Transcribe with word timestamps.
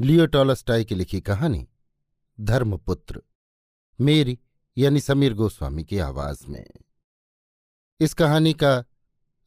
लियो 0.00 0.26
Tolstoy 0.26 0.84
की 0.84 0.94
लिखी 0.94 1.20
कहानी, 1.20 1.68
धर्मपुत्र, 2.40 3.22
मेरी 4.00 4.38
यानी 4.78 5.00
समीर 5.00 5.34
गोस्वामी 5.34 5.84
की 5.84 5.98
आवाज़ 5.98 6.46
में। 6.46 6.70
इस 8.00 8.14
कहानी 8.14 8.52
का 8.52 8.84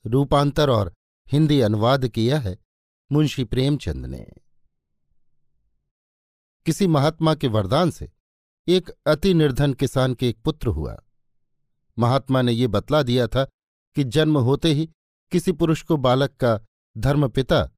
रूपांतर 0.06 0.70
और 0.70 0.94
हिंदी 1.32 1.62
अनुवाद 1.62 2.08
किया 2.08 2.40
है 2.40 2.58
मुंशी 3.12 3.44
प्रेमचंद 3.44 4.06
ने। 4.06 4.32
किसी 6.66 6.88
महात्मा 6.88 7.36
के 7.36 7.48
वरदान 7.48 7.92
से 7.92 8.12
एक 8.68 8.90
अति 9.08 9.34
निर्धन 9.34 9.74
किसान 9.74 10.14
के 10.14 10.30
एक 10.30 10.42
पुत्र 10.42 10.68
हुआ। 10.68 11.04
महात्मा 12.00 12.42
ने 12.42 12.52
ये 12.52 12.68
बतला 12.68 13.04
दिया 13.04 13.28
था 13.28 13.46
कि 13.96 14.04
जन्म 14.04 14.38
होते 14.38 14.74
ही 14.74 14.90
किसी 15.32 15.52
पुरुष 15.52 15.82
को 15.82 15.98
बालक 15.98 16.32
का 16.32 16.62
धर्मपिता 16.98 17.72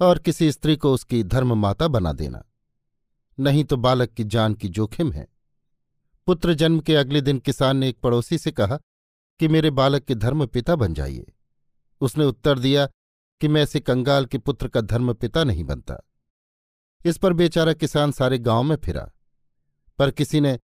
और 0.00 0.18
किसी 0.18 0.50
स्त्री 0.52 0.76
को 0.76 0.92
उसकी 0.94 1.22
धर्म 1.22 1.54
माता 1.58 1.88
बना 1.88 2.12
देना। 2.12 2.44
नहीं 3.38 3.64
तो 3.64 3.76
बालक 3.76 4.10
की 4.10 4.24
जान 4.24 4.54
की 4.54 4.68
जोखिम 4.68 5.12
है। 5.12 5.26
पुत्र 6.26 6.54
जन्म 6.54 6.80
के 6.80 6.96
अगले 6.96 7.20
दिन 7.20 7.38
किसान 7.38 7.76
ने 7.76 7.88
एक 7.88 7.98
पड़ोसी 7.98 8.38
से 8.38 8.52
कहा 8.52 8.78
कि 9.40 9.48
मेरे 9.48 9.70
बालक 9.70 10.04
के 10.04 10.14
धर्म 10.14 10.46
पिता 10.46 10.76
बन 10.76 10.94
जाइए। 10.94 11.32
उसने 12.00 12.24
उत्तर 12.24 12.58
दिया 12.58 12.86
कि 13.40 13.48
मैं 13.48 13.62
ऐसे 13.62 13.80
कंगाल 13.80 14.26
के 14.26 14.38
पुत्र 14.38 14.68
का 14.68 14.80
धर्म 14.80 15.12
पिता 15.12 15.44
नहीं 15.44 15.64
बनता। 15.64 16.02
इस 17.04 17.18
पर 17.18 17.32
बेचारा 17.32 17.72
किसान 17.72 18.12
सारे 18.12 18.38
गाँव 18.38 18.62
में 18.62 18.76
फिरा, 18.76 19.10
पर 19.98 20.10
किसी 20.10 20.40
ने 20.40 20.58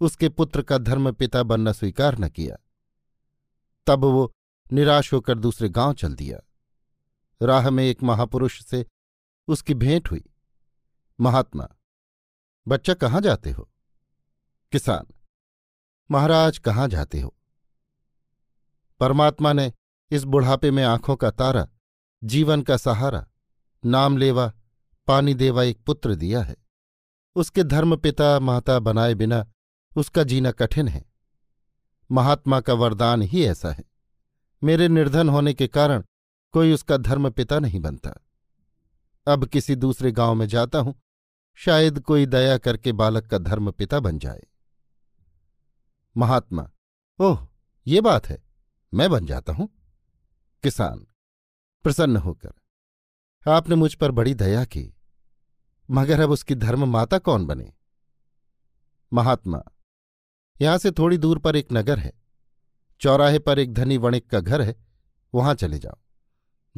उसके 0.00 0.28
पुत्र 0.28 0.62
का 0.62 0.78
धर्म 0.78 1.12
पिता 1.12 1.42
बनना 1.42 1.72
स्वीकार 1.72 2.18
न 2.18 2.28
किया। 2.28 2.56
तब 3.86 4.04
वो 4.04 4.32
निराश 4.72 5.12
होकर 5.12 5.38
दूसरे 5.38 5.68
गाँव 5.68 5.92
चल 5.92 6.14
दिया। 6.14 6.38
राह 7.42 7.70
में 7.70 7.84
एक 7.84 8.02
महापुरुष 8.02 8.62
से 8.62 8.86
उसकी 9.48 9.74
भेंट 9.74 10.10
हुई। 10.10 10.24
महात्मा, 11.20 11.68
बच्चा 12.68 12.94
कहाँ 12.94 13.20
जाते 13.20 13.50
हो? 13.50 13.70
किसान, 14.72 15.06
महाराज 16.10 16.58
कहाँ 16.58 16.88
जाते 16.88 17.20
हो? 17.20 17.34
परमात्मा 19.00 19.52
ने 19.52 19.72
इस 20.10 20.24
बुढ़ापे 20.24 20.70
में 20.70 20.84
आँखों 20.84 21.16
का 21.16 21.30
तारा, 21.30 21.68
जीवन 22.24 22.62
का 22.62 22.76
सहारा, 22.76 23.26
नाम 23.84 24.16
लेवा, 24.16 24.52
पानी 25.06 25.34
देवा 25.34 25.62
एक 25.62 25.84
पुत्र 25.84 26.14
दिया 26.14 26.42
है। 26.42 26.56
उसके 27.36 27.64
धर्म 27.64 27.96
पिता 27.96 28.40
माता 28.40 28.78
बनाए 28.78 29.14
बिना 29.14 29.52
उसका 29.96 30.22
जीना 30.22 30.50
कठिन 30.50 30.88
है। 30.88 31.04
महात्मा 32.10 32.60
का 32.60 32.74
वरदान 32.74 33.22
ही 33.22 33.44
ऐसा 33.44 33.72
है। 33.72 33.84
मेरे 34.64 34.88
निर्धन 34.88 35.28
होने 35.28 35.54
के 35.54 35.68
कारण 35.68 36.04
कोई 36.54 36.72
उसका 36.72 36.96
धर्म 36.96 37.30
पिता 37.30 37.58
नहीं 37.58 37.80
बनता। 37.80 38.10
अब 39.26 39.44
किसी 39.46 39.74
दूसरे 39.76 40.12
गाँव 40.12 40.34
में 40.34 40.46
जाता 40.46 40.78
हूँ, 40.78 40.94
शायद 41.58 42.00
कोई 42.00 42.26
दया 42.26 42.58
करके 42.58 42.92
बालक 42.92 43.26
का 43.26 43.38
धर्म 43.38 43.70
पिता 43.70 44.00
बन 44.00 44.18
जाए। 44.18 44.42
महात्मा, 46.16 46.68
ओह, 47.18 47.46
ये 47.86 48.00
बात 48.00 48.26
है, 48.26 48.42
मैं 48.92 49.10
बन 49.10 49.26
जाता 49.26 49.52
हूँ। 49.52 49.68
किसान, 50.64 51.06
प्रसन्न 51.84 52.16
होकर, 52.16 52.52
आपने 53.46 53.74
मुझ 53.74 53.94
पर 53.94 54.10
बड़ी 54.10 54.34
दया 54.34 54.64
की, 54.64 54.92
मगर 55.88 56.20
अब 56.20 56.30
उसकी 56.30 56.54
धर्म 56.54 56.88
माता 56.88 57.18
कौन 57.18 57.46
बने? 57.46 57.72
महात्मा, 59.12 59.62
यहाँ 60.60 60.78
से 60.78 60.90
थोड़ी 60.90 61.18
दूर 61.18 61.38
पर 61.38 61.56
एक 61.56 61.72
नगर 61.72 61.98
है, 61.98 62.12
चौराहे 63.00 63.38
पर 63.38 63.58
एक 63.58 63.72
धनी 63.74 63.96
वणिक 63.96 64.30
का 64.30 64.40
घर 64.40 64.62
है, 64.62 64.76
वहाँ 65.34 65.54
चले 65.54 65.78
जाओ। 65.78 65.98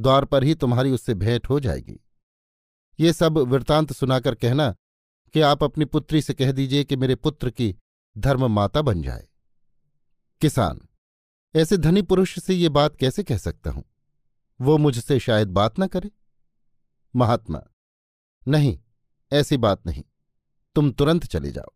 द्वार 0.00 0.25
पर 0.25 0.44
ही 0.44 0.55
तुम्हारी 0.55 0.91
उससे 0.91 1.15
भेंट 1.15 1.49
हो 1.49 1.61
जाएगी। 1.61 1.99
ये 2.99 3.12
सब 3.12 3.38
वृतांत 3.38 3.93
सुनाकर 3.93 4.34
कहना 4.34 4.75
कि 5.34 5.41
आप 5.41 5.62
अपनी 5.65 5.84
पुत्री 5.84 6.22
से 6.22 6.34
कह 6.34 6.53
दीजिए 6.53 6.84
कि 6.84 6.97
मेरे 6.97 7.15
पुत्र 7.15 7.50
की 7.50 7.75
धर्म 8.19 8.47
माता 8.47 8.83
बन 8.83 9.03
जाए। 9.03 9.27
किसान, 10.41 10.81
ऐसे 11.55 11.77
धनी 11.77 12.03
पुरुष 12.03 12.38
से 12.38 12.55
ये 12.55 12.69
बात 12.69 12.97
कैसे 12.97 13.22
कह 13.22 13.38
सकता 13.38 13.71
हूँ? 13.71 13.84
वो 14.61 14.77
मुझसे 14.78 15.19
शायद 15.21 15.49
बात 15.49 15.78
न 15.81 15.87
करे। 15.87 16.11
महात्मा, 17.15 17.62
नहीं, 18.47 18.78
ऐसी 19.32 19.56
बात 19.56 19.87
नहीं, 19.87 20.03
तुम 20.77 20.91
तुरंत 20.91 21.27
चले 21.27 21.50
जाओ। 21.50 21.71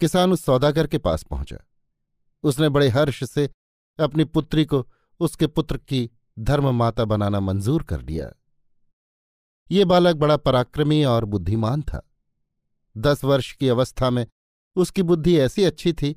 किसान 0.00 0.32
उस 0.32 0.44
सौदागर 0.44 0.86
के 0.86 0.98
पास 0.98 1.22
पहुँचा। 1.22 1.56
उसने 2.44 2.68
बड़े 2.68 2.88
हर्ष 2.88 3.24
से 3.24 3.48
अपनी 3.98 4.24
पुत्री 4.24 4.64
को 4.64 4.86
उसके 5.20 5.46
पुत्र 5.46 5.76
की 5.78 6.10
धर्म 6.38 6.74
माता 6.74 7.04
बनाना 7.04 7.40
मंजूर 7.40 7.82
कर 7.82 8.00
लिया 8.00 8.30
ये 9.70 9.84
बालक 9.84 10.16
बड़ा 10.16 10.36
पराक्रमी 10.36 11.04
और 11.04 11.24
बुद्धिमान 11.24 11.82
था। 11.82 12.10
दस 12.96 13.24
वर्ष 13.24 13.52
की 13.52 13.68
अवस्था 13.68 14.10
में 14.10 14.26
उसकी 14.76 15.02
बुद्धि 15.02 15.38
ऐसी 15.38 15.64
अच्छी 15.64 15.92
थी 15.92 16.12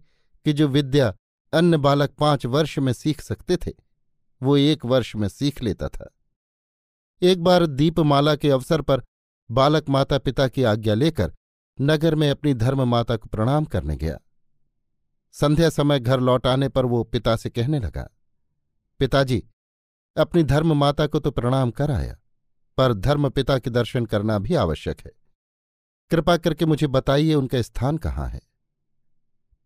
कि 0.45 0.53
जो 0.53 0.67
विद्या 0.67 1.13
अन्य 1.53 1.77
बालक 1.77 2.11
पाँच 2.11 2.45
वर्ष 2.45 2.77
में 2.79 2.93
सीख 2.93 3.21
सकते 3.21 3.57
थे, 3.57 3.71
वो 4.41 4.57
एक 4.57 4.85
वर्ष 4.85 5.15
में 5.15 5.27
सीख 5.27 5.61
लेता 5.61 5.87
था। 5.87 6.09
एक 7.21 7.43
बार 7.43 7.65
दीपमाला 7.65 8.35
के 8.35 8.49
अवसर 8.49 8.81
पर 8.81 9.03
बालक 9.49 9.89
माता 9.89 10.17
पिता 10.17 10.47
की 10.47 10.63
आज्ञा 10.63 10.93
लेकर 10.93 11.33
नगर 11.81 12.15
में 12.15 12.29
अपनी 12.29 12.53
धर्म 12.53 12.83
माता 12.83 13.17
को 13.17 13.29
प्रणाम 13.29 13.65
करने 13.65 13.95
गया। 13.97 14.17
संध्या 15.33 15.69
समय 15.69 15.99
घर 15.99 16.19
लौट 16.19 16.47
आने 16.47 16.69
पर 16.69 16.85
वो 16.85 17.03
पिता 17.03 17.35
से 17.35 17.49
कहने 17.49 17.79
लगा, 17.79 18.09
पिताजी 18.99 19.43
अपनी 20.17 20.43
धर्म 20.43 20.73
माता 20.73 21.07
को 21.07 21.19
तो 21.19 21.31
प्रणाम 21.31 21.71
कर 21.71 21.91
आया, 21.91 22.17
पर 22.77 22.93
धर्म 22.93 23.29
पिता 23.29 23.57
के 23.59 23.69
दर्शन 23.69 24.05
करना 24.05 24.37
भी 24.39 24.55
आवश्यक 24.55 25.01
है। 25.01 25.11
कृपा 26.11 26.37
करके 26.37 26.65
मुझे 26.65 26.87
बताइए 26.87 27.33
उनका 27.33 27.61
स्थान 27.61 27.97
कहाँ 27.97 28.27
है? 28.27 28.41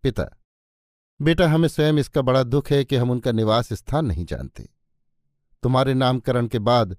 पिता, 0.03 0.25
बेटा, 1.19 1.47
हमें 1.47 1.67
स्वयं 1.67 1.93
इसका 1.93 2.21
बड़ा 2.21 2.43
दुख 2.43 2.71
है 2.71 2.83
कि 2.85 2.95
हम 2.95 3.11
उनका 3.11 3.31
निवास 3.31 3.73
स्थान 3.73 4.05
नहीं 4.05 4.25
जानते। 4.25 4.69
तुम्हारे 5.63 5.93
नामकरण 5.93 6.47
के 6.47 6.59
बाद 6.59 6.97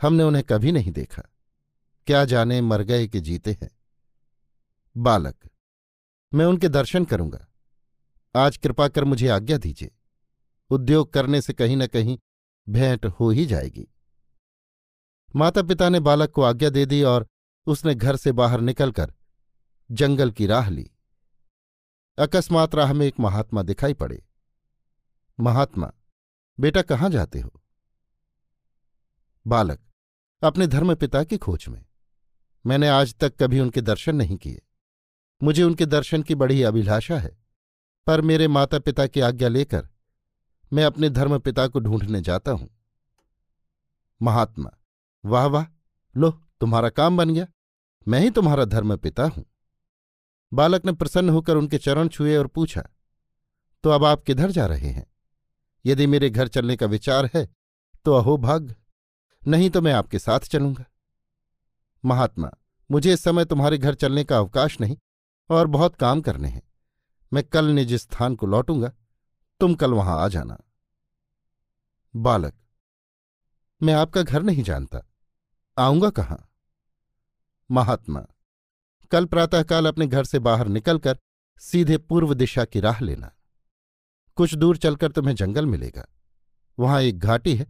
हमने 0.00 0.22
उन्हें 0.22 0.44
कभी 0.44 0.72
नहीं 0.72 0.92
देखा। 0.92 1.22
क्या 2.06 2.24
जाने 2.24 2.60
मर 2.60 2.82
गए 2.82 3.06
कि 3.08 3.20
जीते 3.20 3.52
हैं? 3.52 3.70
बालक, 4.96 5.48
मैं 6.32 6.44
उनके 6.46 6.68
दर्शन 6.68 7.04
करूँगा। 7.04 7.46
आज 8.34 8.56
कृपा 8.56 8.88
कर 8.88 9.04
मुझे 9.04 9.28
आज्ञा 9.28 9.58
दीजिए। 9.58 9.90
उद्योग 10.70 11.12
करने 11.12 11.40
से 11.40 11.52
कहीं 11.52 11.76
न 11.76 11.86
कहीं 11.86 12.18
भेंट 12.68 13.06
हो 13.06 13.30
ही 13.30 13.46
जाएगी। 13.46 13.88
माता 15.36 15.62
पिता 15.62 15.88
ने 15.88 16.00
बालक 16.00 16.30
को 16.30 16.42
आज्ञा 16.42 16.70
दे 16.70 16.86
दी 16.86 17.02
और 17.02 17.26
उसने 17.66 17.94
घर 17.94 18.16
से 18.16 18.32
बाहर 18.32 18.60
निकलकर 18.60 19.14
जंगल 19.90 20.30
की 20.30 20.46
राह 20.46 20.68
ली। 20.68 20.90
अकस्मात 22.18 22.74
राह 22.74 22.92
में 22.92 23.06
एक 23.06 23.20
महात्मा 23.20 23.62
दिखाई 23.62 23.94
पड़े। 23.94 24.26
महात्मा, 25.40 25.92
बेटा 26.60 26.82
कहाँ 26.82 27.10
जाते 27.10 27.40
हो? 27.40 27.62
बालक, 29.46 29.80
अपने 30.42 30.66
धर्म 30.66 30.94
पिता 30.94 31.24
की 31.24 31.38
खोज 31.38 31.64
में। 31.68 31.86
मैंने 32.66 32.88
आज 32.88 33.14
तक 33.14 33.42
कभी 33.42 33.60
उनके 33.60 33.80
दर्शन 33.80 34.16
नहीं 34.16 34.36
किए। 34.36 34.62
मुझे 35.42 35.62
उनके 35.62 35.86
दर्शन 35.86 36.22
की 36.22 36.34
बड़ी 36.34 36.62
अभिलाषा 36.62 37.18
है। 37.18 37.38
पर 38.06 38.20
मेरे 38.20 38.48
माता 38.48 38.78
पिता 38.78 39.06
की 39.06 39.20
आज्ञा 39.20 39.48
लेकर 39.48 39.88
मैं 40.72 40.84
अपने 40.84 41.08
धर्म 41.10 41.38
पिता 41.38 41.66
को 41.68 41.80
ढूँढने 41.80 42.20
जाता 42.20 42.50
हूँ। 42.50 42.68
महात्मा, 44.20 44.70
वाह 45.24 45.46
वाह, 45.46 45.64
लो, 46.14 46.30
तुम्हारा 46.60 46.88
काम 46.90 47.16
बन 47.16 47.34
गया। 47.34 47.46
मैं 48.06 48.20
ही 48.20 48.30
तुम्हारा 48.30 48.64
धर्म 48.64 48.96
पिता 48.96 49.24
हूँ। 49.26 49.44
बालक 50.52 50.84
ने 50.86 50.92
प्रसन्न 50.92 51.30
होकर 51.30 51.56
उनके 51.56 51.78
चरण 51.78 52.08
छुए 52.08 52.36
और 52.36 52.46
पूछा 52.46 52.82
तो 53.84 53.90
अब 53.90 54.04
आप 54.04 54.22
किधर 54.22 54.50
जा 54.50 54.66
रहे 54.66 54.88
हैं? 54.88 55.06
यदि 55.84 56.06
मेरे 56.06 56.30
घर 56.30 56.48
चलने 56.48 56.76
का 56.76 56.86
विचार 56.86 57.30
है 57.34 57.48
तो 58.04 58.14
अहो 58.14 58.36
भाग, 58.36 58.74
नहीं 59.42 59.70
तो 59.70 59.80
मैं 59.80 59.92
आपके 59.92 60.18
साथ 60.18 60.40
चलूँगा। 60.42 60.84
महात्मा, 62.04 62.50
मुझे 62.90 63.12
इस 63.12 63.22
समय 63.22 63.44
तुम्हारे 63.44 63.78
घर 63.78 63.94
चलने 63.94 64.24
का 64.24 64.38
अवकाश 64.38 64.80
नहीं, 64.80 64.96
और 65.50 65.66
बहुत 65.66 65.96
काम 65.96 66.20
करने 66.20 66.48
हैं। 66.48 66.62
मैं 67.32 67.42
कल 67.44 67.66
निज 67.66 67.94
स्थान 67.94 68.34
को 68.34 68.46
लौटूँगा। 68.46 68.92
तुम 69.60 69.74
कल 69.74 69.90
वहाँ 69.90 70.24
आ 70.24 70.28
जाना। 70.28 70.58
बालक, 72.16 72.54
मैं 73.82 73.94
आपका 73.94 74.22
घर 74.22 74.42
नहीं 74.42 74.62
जानता। 74.62 75.00
आऊँगा 75.78 76.10
कहाँ? 76.10 76.50
महात्मा, 77.70 78.26
कल 79.10 79.24
प्रातःकाल 79.24 79.86
अपने 79.86 80.06
घर 80.06 80.24
से 80.24 80.38
बाहर 80.38 80.68
निकलकर 80.68 81.18
सीधे 81.58 81.98
पूर्व 81.98 82.34
दिशा 82.34 82.64
की 82.64 82.80
राह 82.80 83.00
लेना। 83.00 83.32
कुछ 84.36 84.54
दूर 84.54 84.76
चलकर 84.76 85.12
तुम्हें 85.12 85.34
जंगल 85.34 85.66
मिलेगा। 85.66 86.06
वहाँ 86.78 87.02
एक 87.02 87.18
घाटी 87.18 87.56
है। 87.56 87.66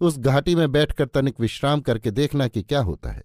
उस 0.00 0.18
घाटी 0.18 0.54
में 0.54 0.72
बैठकर 0.72 1.06
तनिक 1.06 1.40
विश्राम 1.40 1.80
करके 1.80 2.10
देखना 2.10 2.48
कि 2.48 2.62
क्या 2.62 2.80
होता 2.80 3.10
है। 3.10 3.22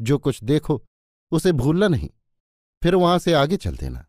जो 0.00 0.18
कुछ 0.18 0.44
देखो, 0.44 0.84
उसे 1.30 1.52
भूलना 1.52 1.88
नहीं। 1.88 2.10
फिर 2.82 2.94
वहाँ 2.94 3.18
से 3.18 3.32
आगे 3.32 3.56
चल 3.56 3.76
देना। 3.76 4.06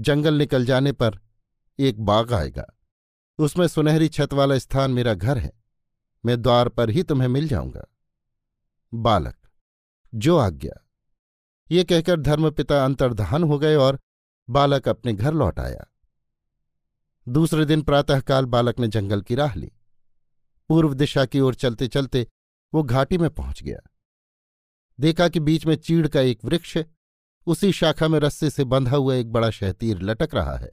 जंगल 0.00 0.34
निकल 0.34 0.64
जाने 0.64 0.92
पर 0.92 1.23
एक 1.78 2.00
बाग 2.00 2.32
आएगा। 2.32 2.66
उसमें 3.38 3.68
सुनहरी 3.68 4.08
छत 4.08 4.32
वाला 4.32 4.58
स्थान 4.58 4.90
मेरा 4.90 5.14
घर 5.14 5.38
है। 5.38 5.52
मैं 6.24 6.42
द्वार 6.42 6.68
पर 6.68 6.90
ही 6.90 7.02
तुम्हें 7.02 7.28
मिल 7.28 7.48
जाऊँगा। 7.48 7.84
बालक, 8.94 9.36
जो 10.14 10.38
आज्ञा। 10.38 10.86
ये 11.70 11.84
कहकर 11.84 12.20
धर्मपिता 12.20 12.84
अंतर्धान 12.84 13.42
हो 13.42 13.58
गए 13.58 13.74
और 13.76 14.00
बालक 14.50 14.88
अपने 14.88 15.12
घर 15.12 15.34
लौट 15.34 15.60
आया। 15.60 15.86
दूसरे 17.28 17.64
दिन 17.64 17.82
प्रातःकाल 17.82 18.44
बालक 18.44 18.78
ने 18.78 18.88
जंगल 18.88 19.22
की 19.22 19.34
राह 19.34 19.54
ली। 19.54 19.72
पूर्व 20.68 20.94
दिशा 20.94 21.24
की 21.24 21.40
ओर 21.40 21.54
चलते 21.54 21.88
चलते 21.88 22.26
वो 22.74 22.82
घाटी 22.82 23.18
में 23.18 23.30
पहुँच 23.30 23.62
गया। 23.62 23.78
देखा 25.00 25.28
कि 25.28 25.40
बीच 25.40 25.66
में 25.66 25.76
चीड़ 25.76 26.08
का 26.08 26.20
एक 26.20 26.44
वृक्ष 26.44 26.78
उसी 27.46 27.72
शाखा 27.72 28.08
में 28.08 28.18
रस्से 28.18 28.50
से 28.50 28.64
बंधा 28.64 28.96
हुआ 28.96 29.14
एक 29.14 29.32
बड़ा 29.32 29.50
शहतीर 29.50 30.02
लटक 30.02 30.34
रहा 30.34 30.56
है। 30.56 30.70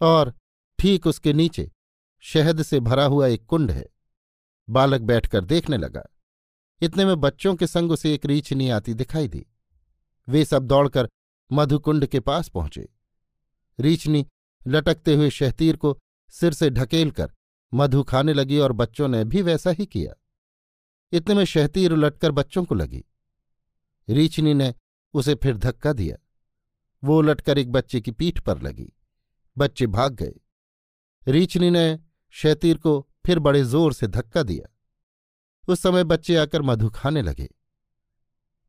और 0.00 0.34
ठीक 0.78 1.06
उसके 1.06 1.32
नीचे 1.32 1.70
शहद 2.20 2.62
से 2.62 2.80
भरा 2.80 3.04
हुआ 3.04 3.26
एक 3.26 3.46
कुंड 3.46 3.70
है। 3.70 3.86
बालक 4.70 5.00
बैठकर 5.00 5.44
देखने 5.44 5.76
लगा। 5.76 6.02
इतने 6.80 7.04
में 7.04 7.20
बच्चों 7.20 7.54
के 7.54 7.66
संग 7.66 7.92
उसे 7.92 8.14
एक 8.14 8.26
रीछनी 8.26 8.68
आती 8.68 8.94
दिखाई 8.94 9.28
दी। 9.28 9.46
वे 10.28 10.44
सब 10.44 10.66
दौड़कर 10.66 11.08
मधुकुंड 11.52 12.06
के 12.06 12.20
पास 12.20 12.48
पहुँचे। 12.48 12.88
रीछनी 13.80 14.26
लटकते 14.66 15.14
हुए 15.14 15.30
शहतीर 15.30 15.76
को 15.76 15.98
सिर 16.30 16.52
से 16.52 16.70
ढकेल 16.70 17.10
कर 17.10 17.32
मधु 17.74 18.02
खाने 18.02 18.32
लगी 18.32 18.58
और 18.58 18.72
बच्चों 18.72 19.08
ने 19.08 19.24
भी 19.24 19.42
वैसा 19.42 19.70
ही 19.70 19.86
किया। 19.86 20.14
इतने 21.12 21.34
में 21.34 21.44
शहतीर 21.44 21.92
उलटकर 21.92 22.32
बच्चों 22.32 22.64
को 22.64 22.74
लगी। 22.74 23.04
रीछनी 24.08 24.54
ने 24.54 24.74
उसे 25.14 25.34
फिर 25.34 25.56
धक्का 25.56 25.92
दिया। 25.92 26.16
वो 27.04 27.18
उलटकर 27.18 27.58
एक 27.58 27.72
बच्चे 27.72 28.00
की 28.00 28.10
पीठ 28.10 28.40
पर 28.40 28.62
लगी। 28.62 28.92
बच्चे 29.58 29.86
भाग 29.86 30.14
गए। 30.14 30.34
रीछनी 31.26 31.70
ने 31.70 31.98
शैतीर 32.30 32.76
को 32.76 33.08
फिर 33.26 33.38
बड़े 33.38 33.64
ज़ोर 33.64 33.92
से 33.92 34.06
धक्का 34.06 34.42
दिया। 34.42 34.76
उस 35.68 35.80
समय 35.80 36.04
बच्चे 36.04 36.36
आकर 36.36 36.62
मधु 36.62 36.90
खाने 36.90 37.22
लगे। 37.22 37.48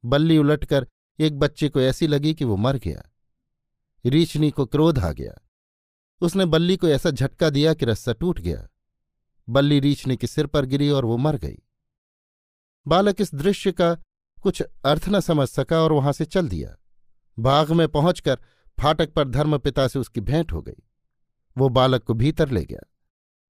बल्ली 0.06 0.38
उलटकर 0.38 0.88
एक 1.20 1.40
बच्चे 1.40 1.70
को 1.70 1.82
ऐसी 1.82 2.08
लगी 2.08 2.34
कि 2.34 2.46
वो 2.46 2.56
मर 2.56 2.78
गया। 2.78 3.12
रीछनी 4.06 4.52
को 4.52 4.66
क्रोध 4.66 5.00
आ 5.00 5.12
गया। 5.12 5.34
उसने 6.22 6.46
बल्ली 6.46 6.78
को 6.78 6.88
ऐसा 6.88 7.10
झटका 7.10 7.50
दिया 7.50 7.74
कि 7.74 7.86
रस्सा 7.86 8.14
टूट 8.14 8.40
गया। 8.40 8.68
बल्ली 9.50 9.80
रीछनी 9.80 10.18
के 10.18 10.28
सिर 10.28 10.48
पर 10.48 10.66
गिरी 10.66 10.90
और 10.90 11.06
वो 11.06 11.18
मर 11.18 11.36
गई। 11.36 11.58
बालक 12.88 13.22
इस 13.22 13.36
दृश्य 13.36 13.72
का 13.72 13.94
कुछ 14.44 14.62
अर्थ 14.62 15.10
न 15.10 15.20
समझ 15.20 15.48
सका 15.48 15.82
और 15.82 15.92
वहाँ 15.92 16.14
से 16.14 16.26
चल 16.26 16.50
दिया। 16.50 16.76
बाग 17.40 17.72
में 17.72 17.88
पहुंचकर 17.88 18.40
फाटक 18.78 19.14
पर 19.14 19.28
धर्मपिता 19.28 19.88
से 19.88 20.00
उसकी 20.00 20.22
भेंट 20.22 20.52
हो 20.52 20.62
गई। 20.62 20.84
वो 21.58 21.70
बालक 21.70 22.04
को 22.04 22.14
भीतर 22.14 22.50
ले 22.50 22.64
गया। 22.66 22.92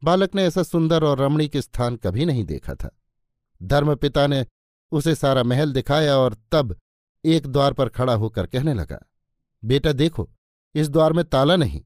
बालक 0.03 0.35
ने 0.35 0.43
ऐसा 0.43 0.63
सुंदर 0.63 1.03
और 1.03 1.19
रमणीक 1.19 1.57
स्थान 1.57 1.95
कभी 1.95 2.25
नहीं 2.25 2.43
देखा 2.43 2.75
था। 2.75 2.89
धर्मपिता 3.61 4.27
ने 4.27 4.45
उसे 4.91 5.15
सारा 5.15 5.43
महल 5.43 5.73
दिखाया 5.73 6.17
और 6.17 6.35
तब 6.51 6.77
एक 7.23 7.47
द्वार 7.47 7.73
पर 7.73 7.89
खड़ा 7.89 8.13
होकर 8.13 8.47
कहने 8.47 8.73
लगा, 8.73 8.99
बेटा 9.63 9.91
देखो, 9.91 10.29
इस 10.75 10.89
द्वार 10.89 11.13
में 11.13 11.23
ताला 11.25 11.55
नहीं, 11.55 11.81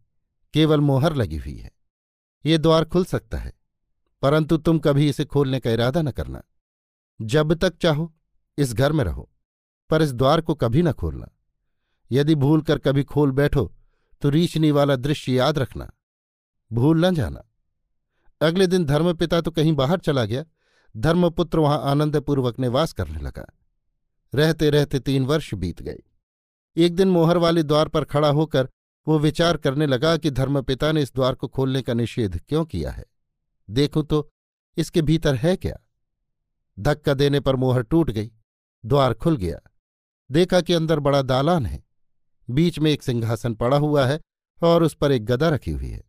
केवल 0.53 0.79
मोहर 0.79 1.15
लगी 1.15 1.37
हुई 1.37 1.57
है। 1.57 1.71
ये 2.45 2.57
द्वार 2.57 2.85
खुल 2.85 3.05
सकता 3.05 3.37
है, 3.37 3.53
परंतु 4.21 4.57
तुम 4.57 4.79
कभी 4.79 5.09
इसे 5.09 5.25
खोलने 5.25 5.59
का 5.59 5.71
इरादा 5.71 6.01
न 6.01 6.11
करना। 6.11 6.43
जब 7.21 7.53
तक 7.53 7.77
चाहो, 7.77 8.13
इस 8.57 8.73
घर 8.73 8.91
में 8.91 9.03
रहो, 9.03 9.29
पर 9.89 10.01
इस 10.01 10.13
द्वार 10.13 10.41
को 10.41 10.55
कभी 10.55 10.81
न 10.81 10.91
खोलना। 10.91 11.29
यदि 12.11 12.35
भूल 12.35 12.61
कर 12.61 12.77
कभी 12.77 13.03
खोल 13.03 13.31
बैठो 13.31 13.71
तो 14.21 14.29
रीछनी 14.29 14.71
वाला 14.71 14.95
दृश्य 14.95 15.33
याद 15.33 15.59
रखना। 15.59 15.89
भूल 16.71 17.05
न 17.05 17.13
जाना। 17.15 17.43
अगले 18.41 18.67
दिन 18.67 18.85
धर्मपिता 18.85 19.41
तो 19.41 19.51
कहीं 19.51 19.73
बाहर 19.73 19.99
चला 19.99 20.25
गया। 20.25 20.43
धर्मपुत्र 20.95 21.59
वहाँ 21.59 21.81
आनंदपूर्वक 21.83 22.59
निवास 22.59 22.93
करने 22.93 23.19
लगा। 23.19 23.45
रहते 24.33 24.69
रहते 24.69 24.99
तीन 24.99 25.25
वर्ष 25.25 25.53
बीत 25.53 25.81
गए। 25.81 25.99
एक 26.77 26.95
दिन 26.95 27.07
मोहर 27.07 27.37
वाले 27.37 27.63
द्वार 27.63 27.87
पर 27.87 28.03
खड़ा 28.03 28.29
होकर 28.29 28.69
वो 29.07 29.19
विचार 29.19 29.57
करने 29.57 29.85
लगा 29.85 30.15
कि 30.17 30.31
धर्मपिता 30.31 30.91
ने 30.91 31.01
इस 31.01 31.13
द्वार 31.15 31.35
को 31.35 31.47
खोलने 31.47 31.81
का 31.81 31.93
निषेध 31.93 32.39
क्यों 32.49 32.65
किया 32.65 32.91
है। 32.91 33.05
देखूँ 33.69 34.03
तो 34.03 34.29
इसके 34.77 35.01
भीतर 35.01 35.35
है 35.35 35.55
क्या? 35.55 35.77
धक्का 36.79 37.13
देने 37.13 37.39
पर 37.39 37.55
मोहर 37.55 37.81
टूट 37.81 38.11
गई। 38.11 38.31
द्वार 38.85 39.13
खुल 39.13 39.37
गया। 39.37 39.59
देखा 40.31 40.61
कि 40.61 40.73
अंदर 40.73 40.99
बड़ा 40.99 41.21
दालान 41.21 41.65
है। 41.65 41.83
बीच 42.49 42.79
में 42.79 42.91
एक 42.91 43.03
सिंहासन 43.03 43.53
पड़ा 43.53 43.77
हुआ 43.77 44.05
है 44.05 44.21
और 44.63 44.83
उस 44.83 44.93
पर 44.93 45.11
एक 45.11 45.25
गदा 45.25 45.49
रखी 45.49 45.71
हुई 45.71 45.89
है। 45.89 46.03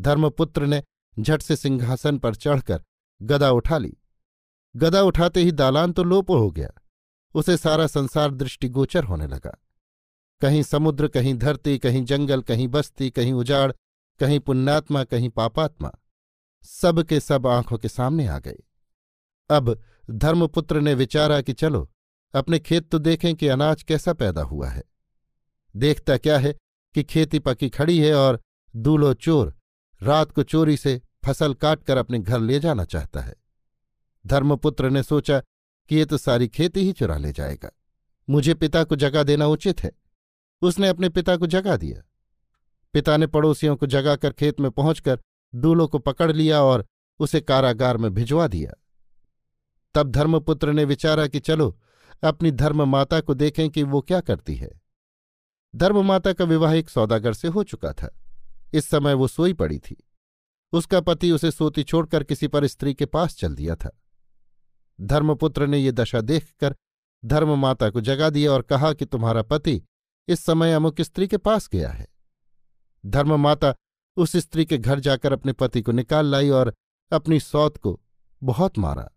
धर्मपुत्र 0.00 0.66
ने 0.66 0.82
झट 1.20 1.42
से 1.42 1.56
सिंहासन 1.56 2.18
पर 2.18 2.34
चढ़कर 2.34 2.82
गदा 3.22 3.50
उठा 3.50 3.78
ली। 3.78 3.96
गदा 4.76 5.02
उठाते 5.02 5.40
ही 5.40 5.52
दालान 5.52 5.92
तो 5.92 6.04
लोप 6.04 6.30
हो 6.30 6.50
गया। 6.50 6.70
उसे 7.34 7.56
सारा 7.56 7.86
संसार 7.86 8.30
दृष्टिगोचर 8.30 9.04
होने 9.04 9.26
लगा। 9.26 9.62
कहीं 10.40 10.62
समुद्र, 10.62 11.08
कहीं 11.08 11.34
धरती, 11.34 11.78
कहीं 11.78 12.04
जंगल, 12.04 12.42
कहीं 12.42 12.68
बस्ती, 12.68 13.10
कहीं 13.10 13.32
उजाड़, 13.32 13.72
कहीं 14.20 14.40
पुण्यात्मा, 14.40 15.04
कहीं 15.04 15.28
पापात्मा, 15.28 15.92
सब 16.62 17.02
के 17.02 17.20
सब 17.20 17.46
आँखों 17.46 17.78
के 17.78 17.88
सामने 17.88 18.26
आ 18.26 18.38
गए। 18.38 18.58
अब 19.50 19.82
धर्मपुत्र 20.10 20.80
ने 20.80 20.94
विचारा 20.94 21.40
कि 21.40 21.52
चलो, 21.52 21.90
अपने 22.34 22.58
खेत 22.58 22.90
तो 22.90 22.98
देखें 22.98 23.34
कि 23.34 23.48
अनाज 23.48 23.82
कैसा 23.82 24.12
पैदा 24.12 24.42
हुआ 24.42 24.68
है। 24.68 24.82
देखता 25.76 26.16
क्या 26.16 26.38
है 26.38 26.54
कि 26.94 27.02
खेती 27.02 27.38
पकी 27.38 27.68
खड़ी 27.68 27.98
है 27.98 28.14
और 28.14 28.40
दूलो 28.76 29.14
चोर 29.14 29.56
रात 30.02 30.32
को 30.32 30.42
चोरी 30.42 30.76
से 30.76 31.02
फ़सल 31.24 31.54
काटकर 31.54 31.96
अपने 31.96 32.18
घर 32.18 32.40
ले 32.40 32.60
जाना 32.60 32.84
चाहता 32.84 33.20
है। 33.20 33.34
धर्मपुत्र 34.26 34.90
ने 34.90 35.02
सोचा 35.02 35.40
कि 35.88 35.96
ये 35.96 36.04
तो 36.04 36.18
सारी 36.18 36.48
खेती 36.48 36.80
ही 36.80 36.92
चुरा 36.92 37.16
ले 37.16 37.32
जाएगा। 37.32 37.70
मुझे 38.30 38.54
पिता 38.54 38.84
को 38.84 38.96
जगा 38.96 39.22
देना 39.22 39.46
उचित 39.46 39.84
है। 39.84 39.92
उसने 40.62 40.88
अपने 40.88 41.08
पिता 41.08 41.36
को 41.36 41.46
जगा 41.46 41.76
दिया। 41.76 42.02
पिता 42.92 43.16
ने 43.16 43.26
पड़ोसियों 43.26 43.76
को 43.76 43.86
जगाकर 43.86 44.32
खेत 44.32 44.60
में 44.60 44.70
पहुंचकर 44.70 45.20
दूलो 45.54 45.86
को 45.86 45.98
पकड़ 45.98 46.32
लिया 46.32 46.62
और 46.62 46.86
उसे 47.18 47.40
कारागार 47.40 47.96
में 47.96 48.14
भिजवा 48.14 48.48
दिया। 48.48 48.72
तब 49.94 50.10
धर्मपुत्र 50.10 50.72
ने 50.72 50.84
विचारा 50.84 51.26
कि 51.26 51.40
चलो, 51.40 51.80
अपनी 52.24 52.50
धर्म 52.50 52.88
माता 52.88 53.20
को 53.20 53.34
देखें 53.34 53.70
कि 53.70 53.82
वो 53.82 54.00
क्या 54.00 54.20
करती 54.20 54.54
है। 54.54 54.83
धर्ममाता 55.74 56.32
का 56.32 56.44
विवाह 56.44 56.72
एक 56.72 56.88
सौदागर 56.88 57.32
से 57.34 57.48
हो 57.48 57.62
चुका 57.62 57.92
था। 57.92 58.20
इस 58.72 58.84
समय 58.84 59.14
वो 59.14 59.28
सोई 59.28 59.52
पड़ी 59.52 59.78
थी। 59.78 60.08
उसका 60.72 61.00
पति 61.00 61.30
उसे 61.30 61.50
सोती 61.50 61.82
छोड़कर 61.82 62.24
किसी 62.24 62.48
पर 62.48 62.66
स्त्री 62.66 62.94
के 62.94 63.06
पास 63.06 63.36
चल 63.36 63.54
दिया 63.54 63.74
था। 63.74 64.00
धर्मपुत्र 65.00 65.66
ने 65.66 65.78
ये 65.78 65.92
दशा 65.92 66.20
देखकर 66.20 66.76
धर्ममाता 67.24 67.90
को 67.90 68.00
जगा 68.00 68.30
दिया 68.30 68.52
और 68.52 68.62
कहा 68.62 68.92
कि 68.92 69.04
तुम्हारा 69.04 69.42
पति 69.42 69.82
इस 70.28 70.40
समय 70.40 70.72
अमुक 70.72 71.00
स्त्री 71.00 71.28
के 71.28 71.36
पास 71.36 71.68
गया 71.68 71.90
है। 71.90 72.08
धर्ममाता 73.06 73.74
उस 74.16 74.36
स्त्री 74.36 74.64
के 74.64 74.78
घर 74.78 75.00
जाकर 75.00 75.32
अपने 75.32 75.52
पति 75.52 75.82
को 75.82 75.92
निकाल 75.92 76.26
लाई 76.26 76.50
और 76.50 76.74
अपनी 77.12 77.40
सौत 77.40 77.76
को 77.76 78.00
बहुत 78.42 78.78
मारा। 78.78 79.10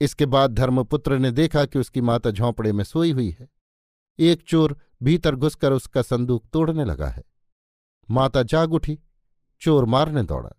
इसके 0.00 0.26
बाद 0.26 0.52
धर्मपुत्र 0.52 1.18
ने 1.18 1.30
देखा 1.30 1.64
कि 1.64 1.78
उसकी 1.78 2.00
माता 2.00 2.30
झोंपड़े 2.30 2.72
में 2.72 2.84
सोई 2.84 3.12
हुई 3.12 3.36
है। 3.40 3.48
एक 4.18 4.42
चोर 4.42 4.80
भीतर 5.02 5.34
घुसकर 5.34 5.72
उसका 5.72 6.02
संदूक 6.02 6.46
तोड़ने 6.52 6.84
लगा 6.84 7.08
है। 7.08 7.22
माता 8.10 8.42
जाग 8.42 8.72
उठी, 8.72 8.98
चोर 9.60 9.84
मारने 9.84 10.22
दौड़ा। 10.22 10.50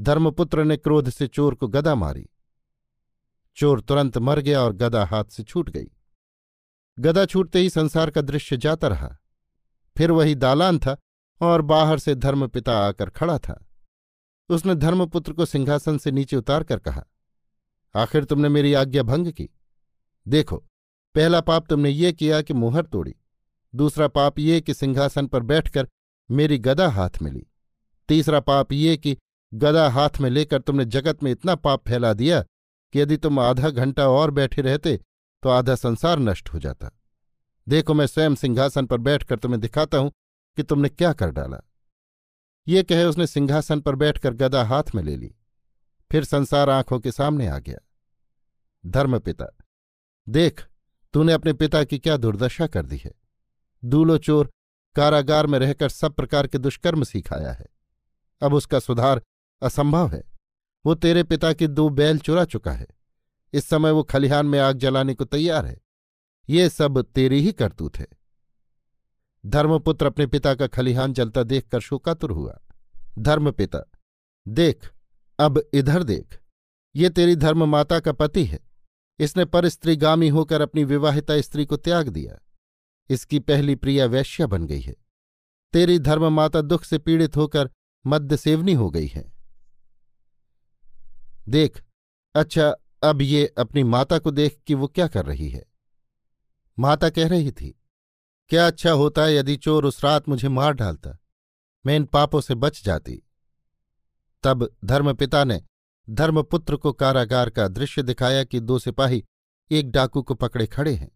धर्मपुत्र 0.00 0.64
ने 0.64 0.76
क्रोध 0.76 1.10
से 1.10 1.26
चोर 1.26 1.54
को 1.54 1.68
गदा 1.68 1.94
मारी। 1.94 2.28
चोर 3.56 3.80
तुरंत 3.80 4.18
मर 4.18 4.40
गया 4.40 4.60
और 4.62 4.72
गदा 4.72 5.04
हाथ 5.04 5.24
से 5.24 5.42
छूट 5.42 5.70
गई। 5.70 5.90
गदा 6.98 7.24
छूटते 7.26 7.58
ही 7.58 7.70
संसार 7.70 8.10
का 8.10 8.20
दृश्य 8.20 8.56
जाता 8.56 8.88
रहा। 8.88 9.16
फिर 9.96 10.10
वही 10.10 10.34
दालान 10.34 10.78
था 10.78 10.96
और 11.40 11.62
बाहर 11.62 11.98
से 11.98 12.14
धर्मपिता 12.14 12.78
आकर 12.78 13.10
खड़ा 13.10 13.38
था। 13.38 13.62
उसने 14.48 14.74
धर्मपुत्र 14.74 15.32
को 15.32 15.44
सिंहासन 15.44 15.98
से 15.98 16.10
नीचे 16.10 16.36
उतार 16.36 16.64
कर 16.64 16.78
कहा, 16.78 17.04
आखिर 17.94 18.24
तुमने 18.24 18.48
मेरी 18.48 18.74
आज्ञा 18.74 19.02
भंग 19.02 19.32
की? 19.32 19.48
देखो, 20.28 20.56
पहला 21.14 21.40
पाप 21.40 21.66
तुमने 21.66 21.90
ये 21.90 22.12
किया 22.12 22.40
कि 22.42 22.54
मुहर 22.54 22.86
तोड़ी। 22.86 23.14
दूसरा 23.76 24.08
पाप 24.08 24.38
ये 24.38 24.60
कि 24.60 24.74
सिंहासन 24.74 25.26
पर 25.26 25.42
बैठकर 25.42 25.88
मेरी 26.30 26.58
गदा 26.58 26.88
हाथ 26.88 27.22
में 27.22 27.30
ली। 27.32 27.46
तीसरा 28.08 28.40
पाप 28.40 28.72
ये 28.72 28.96
कि 28.96 29.16
गदा 29.52 29.88
हाथ 29.88 30.20
में 30.20 30.28
लेकर 30.30 30.60
तुमने 30.60 30.84
जगत 30.84 31.22
में 31.22 31.30
इतना 31.30 31.54
पाप 31.54 31.88
फैला 31.88 32.12
दिया 32.12 32.40
कि 32.94 33.00
यदि 33.00 33.16
तुम 33.16 33.38
आधा 33.38 33.70
घंटा 33.70 34.08
और 34.08 34.30
बैठे 34.30 34.62
रहते 34.62 34.96
तो 35.42 35.48
आधा 35.48 35.74
संसार 35.74 36.18
नष्ट 36.18 36.48
हो 36.48 36.58
जाता। 36.58 36.90
देखो, 37.66 37.94
मैं 37.94 38.06
स्वयं 38.06 38.34
सिंहासन 38.34 38.86
पर 38.86 38.98
बैठकर 38.98 39.38
तुम्हें 39.38 39.60
दिखाता 39.60 39.98
हूँ 39.98 40.12
कि 40.56 40.62
तुमने 40.62 40.88
क्या 40.88 41.12
कर 41.12 41.30
डाला। 41.30 41.60
ये 42.66 42.82
कहे 42.82 43.04
उसने 43.04 43.26
सिंहासन 43.26 43.80
पर 43.80 43.94
बैठकर 43.94 44.34
गदा 44.34 44.64
हाथ 44.64 44.94
में 44.94 45.02
ले 45.02 45.16
ली। 45.16 45.34
फिर 46.10 46.24
संसार 46.24 46.70
आँखों 46.70 46.98
के 47.00 47.12
सामने 47.12 47.46
आ 47.46 47.58
गया। 47.58 47.78
धर्मपिता, 48.86 49.46
देख, 50.28 50.64
तूने 51.14 51.32
अपने 51.32 51.52
पिता 51.52 51.84
की 51.84 51.98
क्या 51.98 52.16
दुर्दशा 52.16 52.66
कर 52.66 52.86
दी 52.86 52.96
है? 52.96 53.12
दूलो 53.86 54.18
चोर 54.18 54.50
कारागार 54.96 55.46
में 55.46 55.58
रहकर 55.58 55.88
सब 55.88 56.14
प्रकार 56.14 56.46
के 56.46 56.58
दुष्कर्म 56.58 57.04
सिखाया 57.04 57.52
है। 57.52 57.66
अब 58.42 58.54
उसका 58.54 58.78
सुधार 58.78 59.22
असंभव 59.62 60.08
है। 60.08 60.24
वो 60.86 60.94
तेरे 60.94 61.22
पिता 61.22 61.52
के 61.52 61.66
दो 61.66 61.88
बैल 61.88 62.18
चुरा 62.18 62.44
चुका 62.44 62.72
है। 62.72 62.86
इस 63.52 63.64
समय 63.64 63.90
वो 63.90 64.02
खलिहान 64.02 64.46
में 64.46 64.58
आग 64.58 64.78
जलाने 64.78 65.14
को 65.14 65.24
तैयार 65.24 65.66
है। 65.66 65.80
ये 66.48 66.68
सब 66.68 67.02
तेरी 67.02 67.40
ही 67.40 67.52
करतूत 67.52 67.96
है। 67.96 68.06
धर्मपुत्र 69.46 70.06
अपने 70.06 70.26
पिता 70.26 70.54
का 70.54 70.66
खलिहान 70.66 71.12
जलता 71.12 71.42
देखकर 71.42 71.80
शोकातुर 71.80 72.30
हुआ। 72.30 72.60
धर्मपिता 73.18 73.90
देख, 74.48 74.92
अब 75.38 75.70
इधर 75.72 76.02
देख। 76.02 76.40
ये 76.96 77.10
तेरी 77.10 77.36
धर्म 77.36 77.64
माता 77.64 78.00
का 78.00 78.12
पति 78.12 78.44
है। 78.44 78.60
इसने 79.18 79.44
पर 79.44 79.68
स्त्रीगामी 79.68 80.28
होकर 80.28 80.60
अपनी 80.60 80.84
विवाहिता 80.84 81.40
स्त्री 81.40 81.66
को 81.66 81.76
त्याग 81.76 82.08
दिया। 82.08 82.38
इसकी 83.10 83.38
पहली 83.38 83.74
प्रिया 83.74 84.06
वैश्या 84.06 84.46
बन 84.46 84.66
गई 84.66 84.80
है। 84.80 84.94
तेरी 85.74 85.98
धर्म 85.98 86.32
माता 86.32 86.60
दुख 86.60 86.84
से 86.84 86.98
पीड़ित 86.98 87.36
होकर 87.36 87.70
मद्य 88.04 88.36
सेवनी 88.36 88.72
हो 88.72 88.90
गई 88.90 89.06
है। 89.06 89.24
देख 91.48 91.82
अच्छा 92.34 92.68
अब 93.02 93.22
ये 93.22 93.46
अपनी 93.58 93.82
माता 93.84 94.18
को 94.18 94.30
देख 94.30 94.58
कि 94.66 94.74
वो 94.74 94.86
क्या 94.86 95.06
कर 95.08 95.26
रही 95.26 95.48
है। 95.48 95.64
माता 96.78 97.10
कह 97.10 97.28
रही 97.28 97.50
थी, 97.50 97.74
क्या 98.50 98.66
अच्छा 98.66 98.90
होता 98.92 99.26
यदि 99.28 99.56
चोर 99.56 99.84
उस 99.84 100.04
रात 100.04 100.28
मुझे 100.28 100.48
मार 100.48 100.72
डालता? 100.72 101.16
मैं 101.84 101.96
इन 101.96 102.04
पापों 102.04 102.40
से 102.40 102.54
बच 102.54 102.82
जाती। 102.84 103.22
तब 104.44 104.68
धर्मपिता 104.84 105.44
ने 105.44 105.60
धर्मपुत्र 106.08 106.76
को 106.76 106.92
कारागार 106.92 107.50
का 107.50 107.66
दृश्य 107.68 108.02
दिखाया 108.02 108.44
कि 108.44 108.60
दो 108.60 108.78
सिपाही 108.78 109.24
एक 109.70 109.90
डाकू 109.90 110.22
को 110.22 110.34
पकड़े 110.34 110.66
खड़े 110.66 110.94
हैं। 110.94 111.10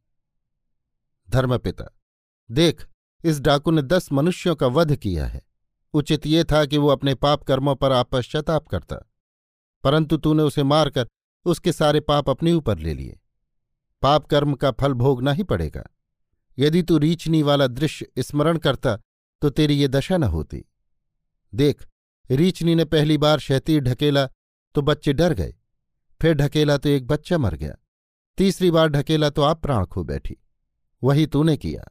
धर्मपिता, 1.31 1.85
देख, 2.51 2.87
इस 3.25 3.41
डाकू 3.41 3.71
ने 3.71 3.83
दस 3.83 4.11
मनुष्यों 4.13 4.55
का 4.57 4.67
वध 4.69 4.95
किया 4.97 5.27
है। 5.27 5.43
उचित 5.95 6.27
ये 6.27 6.45
था 6.45 6.65
कि 6.65 6.79
वो 6.79 6.89
अपने 6.89 7.15
पाप 7.17 7.43
कर्मों 7.43 7.75
पर 7.77 7.93
आपश्चाताप 7.93 8.67
करता, 8.69 8.97
परंतु 9.85 10.17
तूने 10.17 10.43
उसे 10.43 10.63
मारकर 10.65 11.09
उसके 11.47 11.73
सारे 11.73 12.01
पाप 12.03 12.31
अपने 12.31 12.53
ऊपर 12.53 12.79
ले 12.79 12.95
लिए। 12.95 13.19
पाप 14.03 14.27
कर्म 14.27 14.55
का 14.55 14.71
फल 14.71 14.93
भोगना 14.95 15.33
ही 15.33 15.43
पड़ेगा। 15.45 15.83
यदि 16.59 16.83
तू 16.83 16.99
रीचनी 16.99 17.43
वाला 17.43 17.67
दृश्य 17.67 18.07
स्मरण 18.19 18.59
करता 18.59 18.97
तो 19.43 19.51
तेरी 19.51 19.75
ये 19.75 19.89
दशा 19.89 20.17
न 20.17 20.25
होती। 20.25 20.65
देख 21.53 21.87
रीचनी 22.31 22.75
ने 22.75 22.85
पहली 22.85 23.17
बार 23.19 23.39
शहतीर 23.39 23.81
ढकेला 23.83 24.27
तो 24.75 24.83
बच्चे 24.83 25.13
डर 25.13 25.33
गए, 25.35 25.55
फिर 26.21 26.35
ढकेला 26.35 26.77
तो 26.79 26.89
एक 26.89 27.07
बच्चा 27.07 27.39
मर 27.39 27.55
गया, 27.55 27.75
तीसरी 28.39 28.71
बार 28.71 28.89
ढकेला 28.89 29.31
तो 29.31 29.43
आप 29.43 29.63
प्राण 29.63 29.87
खो 29.87 30.05
बैठी। 30.05 30.37
वही 31.03 31.27
तूने 31.27 31.57
किया। 31.57 31.85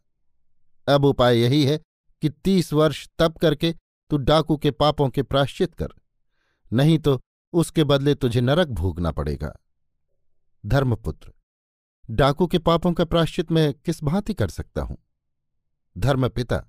अब 0.88 1.06
उपाय 1.06 1.38
यही 1.38 1.64
है 1.66 1.78
कि 2.22 2.30
तीस 2.30 2.74
वर्ष 2.74 3.08
तप 3.20 3.38
करके 3.38 3.74
तू 4.12 4.18
डाकू 4.18 4.58
के 4.58 4.72
पापों 4.72 5.10
के 5.10 5.24
प्राश्चित 5.24 5.74
कर। 5.76 5.88
नहीं 6.72 7.00
तो 7.00 7.20
उसके 7.54 7.84
बदले 7.84 8.16
तुझे 8.16 8.42
नरक 8.42 8.68
भोगना 8.68 9.12
पड़ेगा। 9.12 9.54
धर्मपुत्र, 10.64 11.32
डाकू 12.10 12.48
के 12.48 12.60
पापों 12.60 12.94
का 12.94 13.06
प्राश्चित 13.06 13.52
मैं 13.52 13.74
किस 13.74 14.04
भांति 14.04 14.34
कर 14.34 14.50
सकता 14.50 14.82
हूँ? 14.82 14.98
धर्मपिता 15.96 16.64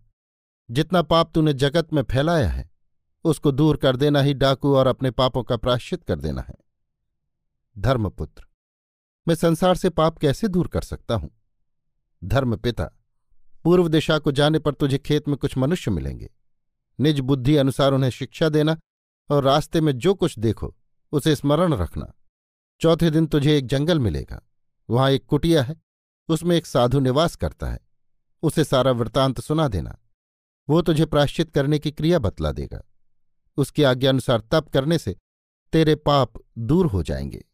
जितना 0.70 1.02
पाप 1.02 1.32
तूने 1.34 1.52
जगत 1.52 1.92
में 1.92 2.02
फैलाया 2.02 2.48
है, 2.48 2.68
उसको 3.24 3.50
दूर 3.52 3.76
कर 3.76 3.96
देना 3.96 4.20
ही 4.20 4.34
डाकू 4.34 4.74
और 4.76 4.86
अपने 4.86 5.10
पापों 5.10 5.42
का 5.42 5.56
प्राश्चित 5.56 6.04
कर 6.04 6.20
देना 6.20 6.42
है। 6.42 6.54
धर्मपुत्र, 7.78 8.44
मैं 9.28 9.34
संसार 9.34 9.74
से 9.74 9.90
पाप 9.90 10.18
कैसे 10.18 10.48
दूर 10.48 10.68
कर 10.68 10.82
सकता 10.82 11.14
हूँ? 11.14 11.30
धर्मपिता 12.24 12.90
पूर्व 13.64 13.88
दिशा 13.88 14.18
को 14.18 14.32
जाने 14.32 14.58
पर 14.58 14.74
तुझे 14.74 14.98
खेत 14.98 15.28
में 15.28 15.36
कुछ 15.36 15.56
मनुष्य 15.58 15.90
मिलेंगे। 15.90 16.30
निज 17.00 17.20
बुद्धि 17.20 17.56
अनुसार 17.56 17.92
उन्हें 17.92 18.10
शिक्षा 18.10 18.48
देना 18.48 18.76
और 19.30 19.44
रास्ते 19.44 19.80
में 19.80 19.98
जो 19.98 20.14
कुछ 20.14 20.38
देखो, 20.38 20.76
उसे 21.12 21.36
स्मरण 21.36 21.74
रखना। 21.74 22.12
चौथे 22.80 23.10
दिन 23.10 23.26
तुझे 23.26 23.58
एक 23.58 23.66
जंगल 23.66 23.98
मिलेगा। 23.98 24.48
वहाँ 24.90 25.10
एक 25.10 25.26
कुटिया 25.26 25.62
है, 25.62 25.82
उसमें 26.28 26.56
एक 26.56 26.66
साधु 26.66 27.00
निवास 27.00 27.36
करता 27.36 27.70
है। 27.70 27.80
उसे 28.42 28.64
सारा 28.64 28.90
वृतांत 28.90 29.40
सुना 29.40 29.68
देना। 29.68 29.98
वो 30.68 30.82
तुझे 30.82 31.04
प्राश्चित 31.04 31.50
करने 31.50 31.78
की 31.78 31.90
क्रिया 31.90 32.18
बतला 32.18 32.52
देगा। 32.52 32.82
उसकी 33.56 33.82
आज्ञानुसार 33.82 34.40
तप 34.40 34.68
करने 34.72 34.98
से 34.98 35.16
तेरे 35.72 35.94
पाप 35.94 36.32
दूर 36.58 36.86
हो 36.86 37.02
जाएँगे। 37.02 37.44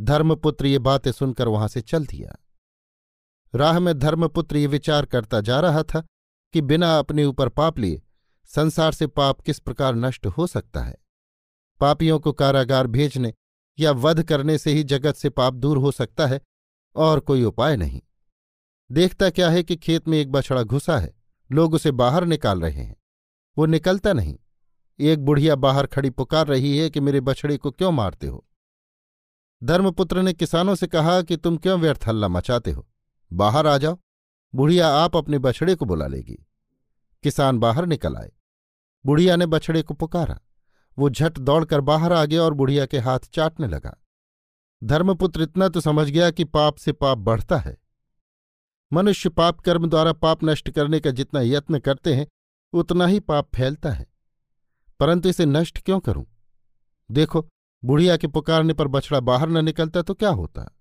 धर्मपुत्र 0.00 0.66
ये 0.66 0.78
बातें 0.78 1.12
सुनकर 1.12 1.48
वहाँ 1.48 1.68
से 1.68 1.80
चल 1.80 2.06
दिया। 2.06 2.36
राह 3.54 3.78
में 3.78 3.98
धर्मपुत्र 3.98 4.56
ये 4.56 4.66
विचार 4.66 5.06
करता 5.06 5.40
जा 5.40 5.60
रहा 5.60 5.82
था 5.82 6.06
कि 6.52 6.60
बिना 6.60 6.98
अपने 6.98 7.24
ऊपर 7.24 7.48
पाप 7.48 7.78
लिए 7.78 8.02
संसार 8.44 8.92
से 8.92 9.06
पाप 9.06 9.40
किस 9.40 9.58
प्रकार 9.58 9.94
नष्ट 9.94 10.26
हो 10.26 10.46
सकता 10.46 10.80
है। 10.80 10.96
पापियों 11.80 12.20
को 12.20 12.32
कारागार 12.32 12.86
भेजने 12.86 13.34
या 13.78 13.92
वध 13.92 14.22
करने 14.22 14.58
से 14.58 14.72
ही 14.72 14.84
जगत 14.84 15.14
से 15.14 15.30
पाप 15.30 15.54
दूर 15.54 15.78
हो 15.78 15.90
सकता 15.90 16.26
है 16.26 16.40
और 16.96 17.20
कोई 17.20 17.44
उपाय 17.44 17.76
नहीं। 17.76 18.00
देखता 18.92 19.30
क्या 19.30 19.50
है 19.50 19.62
कि 19.62 19.76
खेत 19.76 20.08
में 20.08 20.18
एक 20.18 20.32
बछड़ा 20.32 20.62
घुसा 20.62 20.98
है, 20.98 21.14
लोग 21.52 21.74
उसे 21.74 21.90
बाहर 21.90 22.24
निकाल 22.24 22.60
रहे 22.60 22.82
हैं। 22.82 22.96
वो 23.58 23.66
निकलता 23.66 24.12
नहीं। 24.12 24.38
एक 24.98 25.24
बुढ़िया 25.24 25.56
बाहर 25.56 25.86
खड़ी 25.86 26.10
पुकार 26.10 26.46
रही 26.46 26.78
है 26.78 26.90
कि 26.90 27.00
मेरे 27.00 27.20
बछड़े 27.20 27.56
को 27.56 27.70
क्यों 27.70 27.92
मारते 27.92 28.26
हो? 28.26 28.46
धर्मपुत्र 29.64 30.22
ने 30.22 30.32
किसानों 30.32 30.74
से 30.74 30.86
कहा 30.86 31.22
कि 31.22 31.36
तुम 31.36 31.56
क्यों 31.56 31.80
व्यर्थ 31.80 32.04
हल्ला 32.06 32.28
मचाते 32.28 32.70
हो? 32.70 32.89
बाहर 33.32 33.66
आ 33.66 33.78
जाओ। 33.78 33.98
बुढ़िया 34.54 34.88
आप 34.88 35.16
अपने 35.16 35.38
बछड़े 35.38 35.74
को 35.74 35.84
बुला 35.84 36.06
लेगी। 36.06 36.46
किसान 37.22 37.58
बाहर 37.58 37.86
निकल 37.86 38.16
आए। 38.16 38.32
बुढ़िया 39.06 39.36
ने 39.36 39.46
बछड़े 39.46 39.82
को 39.82 39.94
पुकारा। 39.94 40.40
वो 40.98 41.10
झट 41.10 41.38
दौड़कर 41.38 41.80
बाहर 41.80 42.12
आ 42.12 42.24
गया 42.24 42.42
और 42.42 42.54
बुढ़िया 42.54 42.86
के 42.86 42.98
हाथ 42.98 43.18
चाटने 43.18 43.66
लगा। 43.66 44.04
धर्मपुत्र 44.84 45.42
इतना 45.42 45.68
तो 45.68 45.80
समझ 45.80 46.10
गया 46.10 46.30
कि 46.30 46.44
पाप 46.44 46.76
से 46.76 46.92
पाप 46.92 47.18
बढ़ता 47.18 47.58
है। 47.58 47.78
मनुष्य 48.92 49.28
पाप 49.28 49.60
कर्म 49.60 49.88
द्वारा 49.88 50.12
पाप 50.12 50.44
नष्ट 50.44 50.70
करने 50.70 51.00
का 51.00 51.10
जितना 51.10 51.40
यत्न 51.40 51.78
करते 51.78 52.14
हैं, 52.14 52.26
उतना 52.72 53.06
ही 53.06 53.20
पाप 53.20 53.50
फैलता 53.54 53.92
है। 53.92 54.06
परंतु 55.00 55.28
इसे 55.28 55.46
नष्ट 55.46 55.82
क्यों 55.82 56.00
करूँ? 56.00 56.26
देखो, 57.10 57.48
बुढ़िया 57.84 58.16
के 58.16 58.26
पुकारने 58.26 58.74
पर 58.74 58.88
बछड़ा 58.88 59.20
बाहर 59.20 59.48
न 59.48 59.64
निकलता 59.64 60.02
तो 60.02 60.14
क्या 60.14 60.30
होता? 60.30 60.79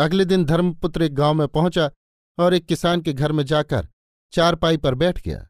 अगले 0.00 0.24
दिन 0.24 0.44
धर्मपुत्र 0.44 1.02
एक 1.02 1.14
गाँव 1.14 1.34
में 1.34 1.48
पहुँचा 1.48 1.90
और 2.38 2.54
एक 2.54 2.66
किसान 2.66 3.00
के 3.00 3.12
घर 3.12 3.32
में 3.32 3.44
जाकर 3.44 3.88
चारपाई 4.32 4.76
पर 4.76 4.94
बैठ 4.94 5.22
गया। 5.22 5.48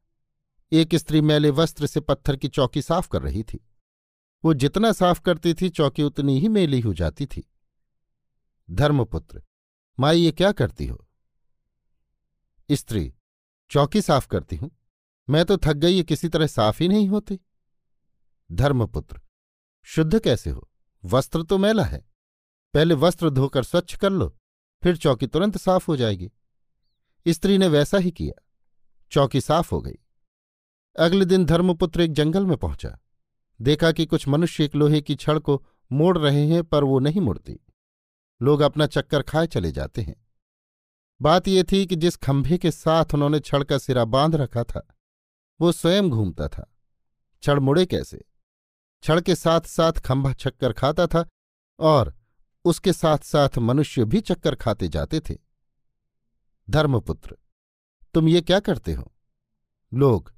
एक 0.72 0.94
स्त्री 0.94 1.20
मैले 1.20 1.50
वस्त्र 1.50 1.86
से 1.86 2.00
पत्थर 2.00 2.36
की 2.36 2.48
चौकी 2.48 2.82
साफ़ 2.82 3.08
कर 3.08 3.22
रही 3.22 3.42
थी। 3.42 3.68
वो 4.44 4.54
जितना 4.54 4.92
साफ़ 4.92 5.20
करती 5.20 5.54
थी, 5.54 5.68
चौकी 5.68 6.02
उतनी 6.02 6.38
ही 6.40 6.48
मेली 6.48 6.80
हो 6.80 6.94
जाती 6.94 7.26
थी। 7.26 7.50
धर्मपुत्र, 8.70 9.42
माई 10.00 10.20
ये 10.20 10.32
क्या 10.32 10.52
करती 10.52 10.86
हो? 10.86 11.08
स्त्री, 12.70 13.14
चौकी 13.70 14.02
साफ़ 14.02 14.28
करती 14.28 14.56
हूँ। 14.56 14.70
मैं 15.30 15.44
तो 15.44 15.56
थक 15.56 15.72
गई, 15.72 15.92
ये 15.92 16.02
किसी 16.02 16.28
तरह 16.28 16.46
साफ़ 16.46 16.82
ही 16.82 16.88
नहीं 16.88 17.08
होती। 17.08 17.40
धर्मपुत्र, 18.52 19.20
शुद्ध 19.82 20.20
कैसे 20.20 20.50
हो? 20.50 20.70
वस्त्र 21.04 21.42
तो 21.42 21.58
मैला 21.58 21.84
है। 21.84 22.08
पहले 22.74 22.94
वस्त्र 22.94 23.30
धोकर 23.30 23.62
स्वच्छ 23.62 23.96
कर 23.96 24.10
लो, 24.10 24.38
फिर 24.82 24.96
चौकी 24.96 25.26
तुरंत 25.26 25.58
साफ़ 25.58 25.86
हो 25.88 25.96
जाएगी। 25.96 26.32
स्त्री 27.28 27.58
ने 27.58 27.68
वैसा 27.68 27.98
ही 27.98 28.10
किया। 28.10 28.42
चौकी 29.10 29.40
साफ़ 29.40 29.74
हो 29.74 29.80
गई। 29.80 29.98
अगले 30.98 31.24
दिन 31.24 31.44
धर्मपुत्र 31.44 32.00
एक 32.00 32.12
जंगल 32.12 32.46
में 32.46 32.56
पहुँचा। 32.56 32.98
देखा 33.60 33.92
कि 33.92 34.06
कुछ 34.06 34.28
मनुष्य 34.28 34.64
एक 34.64 34.74
लोहे 34.74 35.00
की 35.00 35.14
छड़ 35.14 35.38
को 35.38 35.66
मोड़ 35.92 36.18
रहे 36.18 36.46
हैं, 36.46 36.64
पर 36.64 36.84
वो 36.84 36.98
नहीं 36.98 37.20
मुड़ती। 37.20 37.60
लोग 38.42 38.60
अपना 38.60 38.86
चक्कर 38.86 39.22
खाए 39.22 39.46
चले 39.46 39.72
जाते 39.72 40.02
हैं। 40.02 40.26
बात 41.22 41.48
यह 41.48 41.64
थी 41.72 41.86
कि 41.86 41.96
जिस 41.96 42.16
खंभे 42.16 42.58
के 42.58 42.70
साथ 42.70 43.04
उन्होंने 43.14 43.40
छड़ 43.40 43.64
का 43.64 43.78
सिरा 43.78 44.04
बाँध 44.04 44.34
रखा 44.34 44.64
था, 44.64 44.88
वो 45.60 45.72
स्वयं 45.72 46.10
घूमता 46.10 46.48
था। 46.48 46.74
छड़ 47.42 47.58
मुड़े 47.58 47.86
कैसे? 47.86 48.24
छड़ 49.02 49.20
के 49.20 49.34
साथ 49.34 49.60
साथ 49.60 49.92
खंभा 49.92 50.32
चक्कर 50.32 50.72
खाता 50.72 51.06
था 51.06 51.28
और 51.78 52.17
उसके 52.68 52.92
साथ 52.92 53.18
साथ 53.18 53.58
मनुष्य 53.58 54.04
भी 54.04 54.20
चक्कर 54.20 54.54
खाते 54.54 54.88
जाते 54.88 55.20
थे। 55.20 55.36
धर्मपुत्र, 56.68 57.36
तुम 58.14 58.28
ये 58.28 58.40
क्या 58.40 58.60
करते 58.60 58.92
हो? 58.92 59.12
लोग, 59.92 60.32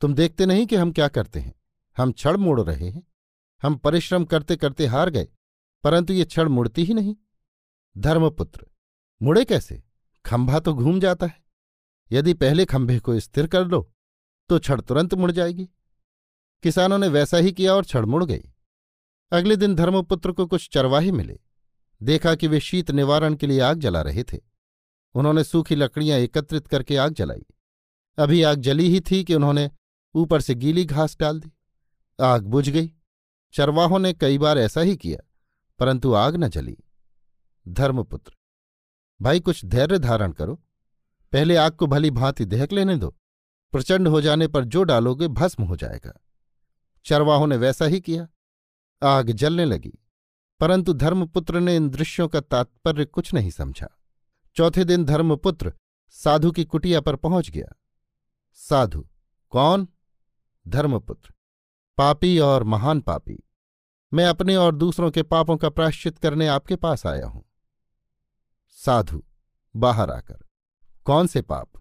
तुम 0.00 0.14
देखते 0.14 0.46
नहीं 0.46 0.66
कि 0.66 0.76
हम 0.76 0.92
क्या 0.92 1.08
करते 1.08 1.40
हैं? 1.40 1.54
हम 1.96 2.12
छड़ 2.12 2.36
मोड़ 2.36 2.60
रहे 2.60 2.88
हैं। 2.88 3.06
हम 3.62 3.76
परिश्रम 3.76 4.24
करते 4.24 4.56
करते 4.56 4.86
हार 4.86 5.10
गए, 5.10 5.28
परंतु 5.84 6.12
ये 6.12 6.24
छड़ 6.24 6.48
मुड़ती 6.48 6.84
ही 6.84 6.94
नहीं। 6.94 7.16
धर्मपुत्र, 7.96 8.66
मुड़े 9.22 9.44
कैसे? 9.44 9.82
खंभा 10.24 10.60
तो 10.60 10.74
घूम 10.74 11.00
जाता 11.00 11.26
है। 11.26 11.40
यदि 12.12 12.34
पहले 12.34 12.64
खंभे 12.64 12.98
को 12.98 13.18
स्थिर 13.20 13.46
कर 13.46 13.66
लो 13.66 13.88
तो 14.48 14.58
छड़ 14.58 14.80
तुरंत 14.80 15.14
मुड़ 15.14 15.30
जाएगी। 15.30 15.68
किसानों 16.62 16.98
ने 16.98 17.08
वैसा 17.08 17.36
ही 17.36 17.52
किया 17.52 17.74
और 17.74 17.84
छड़ 17.84 18.04
मुड़ 18.04 18.24
गई। 18.24 18.42
अगले 19.32 19.56
दिन 19.56 19.74
धर्मपुत्र 19.74 20.32
को 20.32 20.46
कुछ 20.46 20.68
चरवाहे 20.72 21.12
मिले। 21.12 21.38
देखा 22.02 22.34
कि 22.34 22.46
वे 22.46 22.60
शीत 22.60 22.90
निवारण 22.90 23.34
के 23.34 23.46
लिए 23.46 23.60
आग 23.60 23.78
जला 23.78 24.02
रहे 24.02 24.24
थे। 24.24 24.38
उन्होंने 25.14 25.44
सूखी 25.44 25.74
लकड़ियाँ 25.74 26.18
एकत्रित 26.18 26.66
करके 26.66 26.96
आग 26.96 27.12
जलाई। 27.12 27.44
अभी 28.18 28.42
आग 28.42 28.60
जली 28.60 28.88
ही 28.88 29.00
थी 29.00 29.22
कि 29.24 29.34
उन्होंने 29.34 29.70
ऊपर 30.14 30.40
से 30.40 30.54
गीली 30.54 30.84
घास 30.84 31.16
डाल 31.20 31.40
दी। 31.40 31.52
आग 32.18 32.42
बुझ 32.42 32.68
गई। 32.68 32.92
चरवाहों 33.54 33.98
ने 33.98 34.12
कई 34.12 34.38
बार 34.38 34.58
ऐसा 34.58 34.80
ही 34.80 34.96
किया, 34.96 35.18
परंतु 35.80 36.12
आग 36.14 36.36
न 36.36 36.48
जली। 36.48 36.76
धर्मपुत्र, 37.66 38.32
भाई 39.20 39.40
कुछ 39.40 39.64
धैर्य 39.64 39.98
धारण 39.98 40.32
करो। 40.32 40.54
पहले 41.32 41.56
आग 41.56 41.72
को 41.72 41.86
भली 41.86 42.10
भांति 42.10 42.44
दहक 42.44 42.72
लेने 42.72 42.96
दो। 42.96 43.14
प्रचंड 43.72 44.08
हो 44.08 44.20
जाने 44.20 44.48
पर 44.48 44.64
जो 44.64 44.82
डालोगे 44.82 45.28
भस्म 45.28 45.64
हो 45.64 45.76
जाएगा। 45.76 46.12
चरवाहों 47.04 47.46
ने 47.46 47.56
वैसा 47.56 47.84
ही 47.84 48.00
किया। 48.00 48.28
आग 49.02 49.30
जलने 49.30 49.64
लगी। 49.64 49.98
परंतु 50.62 50.92
धर्मपुत्र 50.92 51.60
ने 51.60 51.76
इन 51.76 51.88
दृश्यों 51.90 52.28
का 52.28 52.40
तात्पर्य 52.40 53.04
कुछ 53.04 53.34
नहीं 53.34 53.50
समझा। 53.50 53.86
चौथे 54.56 54.84
दिन 54.84 55.04
धर्मपुत्र 55.04 55.72
साधु 56.10 56.50
की 56.52 56.64
कुटिया 56.64 57.00
पर 57.00 57.16
पहुँच 57.16 57.50
गया। 57.50 57.72
साधु, 58.52 59.08
कौन? 59.52 59.88
धर्मपुत्र, 60.68 61.32
पापी 61.98 62.38
और 62.38 62.64
महान 62.64 63.00
पापी, 63.00 63.38
मैं 64.12 64.26
अपने 64.26 64.56
और 64.56 64.74
दूसरों 64.74 65.10
के 65.10 65.22
पापों 65.22 65.56
का 65.56 65.68
प्राश्चित 65.68 66.18
करने 66.18 66.46
आपके 66.46 66.76
पास 66.76 67.06
आया 67.06 67.26
हूँ। 67.26 67.44
साधु, 68.68 69.22
बाहर 69.76 70.10
आकर, 70.10 70.38
कौन 71.04 71.26
से 71.26 71.42
पाप? 71.42 71.72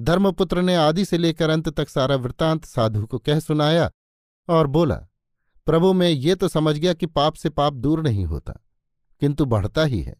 धर्मपुत्र 0.00 0.62
ने 0.62 0.74
आदि 0.74 1.04
से 1.04 1.18
लेकर 1.18 1.50
अंत 1.50 1.68
तक 1.68 1.88
सारा 1.88 2.16
वृतांत 2.16 2.64
साधु 2.64 3.06
को 3.06 3.18
कह 3.18 3.40
सुनाया 3.40 3.90
और 4.48 4.66
बोला 4.66 5.06
प्रभु 5.66 5.92
मैं 5.92 6.08
ये 6.08 6.34
तो 6.34 6.48
समझ 6.48 6.76
गया 6.76 6.92
कि 6.92 7.06
पाप 7.06 7.34
से 7.34 7.50
पाप 7.50 7.72
दूर 7.72 8.02
नहीं 8.02 8.24
होता, 8.24 8.52
किंतु 9.22 9.44
बढ़ता 9.44 9.84
ही 9.84 10.02
है। 10.02 10.16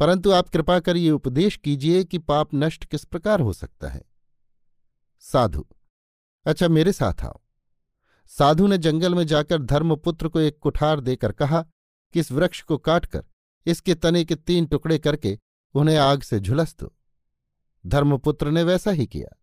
परंतु 0.00 0.30
आप 0.30 0.48
कृपा 0.48 0.78
कर 0.80 0.96
ये 0.96 1.10
उपदेश 1.10 1.56
कीजिए 1.56 2.04
कि 2.04 2.18
पाप 2.18 2.54
नष्ट 2.54 2.84
किस 2.84 3.04
प्रकार 3.04 3.40
हो 3.40 3.52
सकता 3.52 3.88
है। 3.88 4.02
साधु 5.24 5.66
अच्छा 6.46 6.68
मेरे 6.68 6.92
साथ 6.92 7.24
आओ। 7.24 7.40
साधु 8.30 8.66
ने 8.66 8.78
जंगल 8.78 9.14
में 9.14 9.26
जाकर 9.26 9.62
धर्मपुत्र 9.62 10.28
को 10.28 10.40
एक 10.40 10.58
कुठार 10.58 11.00
देकर 11.00 11.32
कहा 11.32 11.60
कि 12.14 12.20
इस 12.20 12.32
वृक्ष 12.32 12.62
को 12.62 12.78
काटकर, 12.78 13.24
इसके 13.66 13.94
तने 13.94 14.24
के 14.24 14.34
तीन 14.34 14.66
टुकड़े 14.66 14.98
करके 14.98 15.38
उन्हें 15.74 15.96
आग 15.98 16.22
से 16.22 16.40
झुलस 16.40 16.74
दो 16.80 16.94
धर्मपुत्र 17.84 18.50
ने 18.50 18.62
वैसा 18.62 18.90
ही 18.90 19.06
किया। 19.06 19.36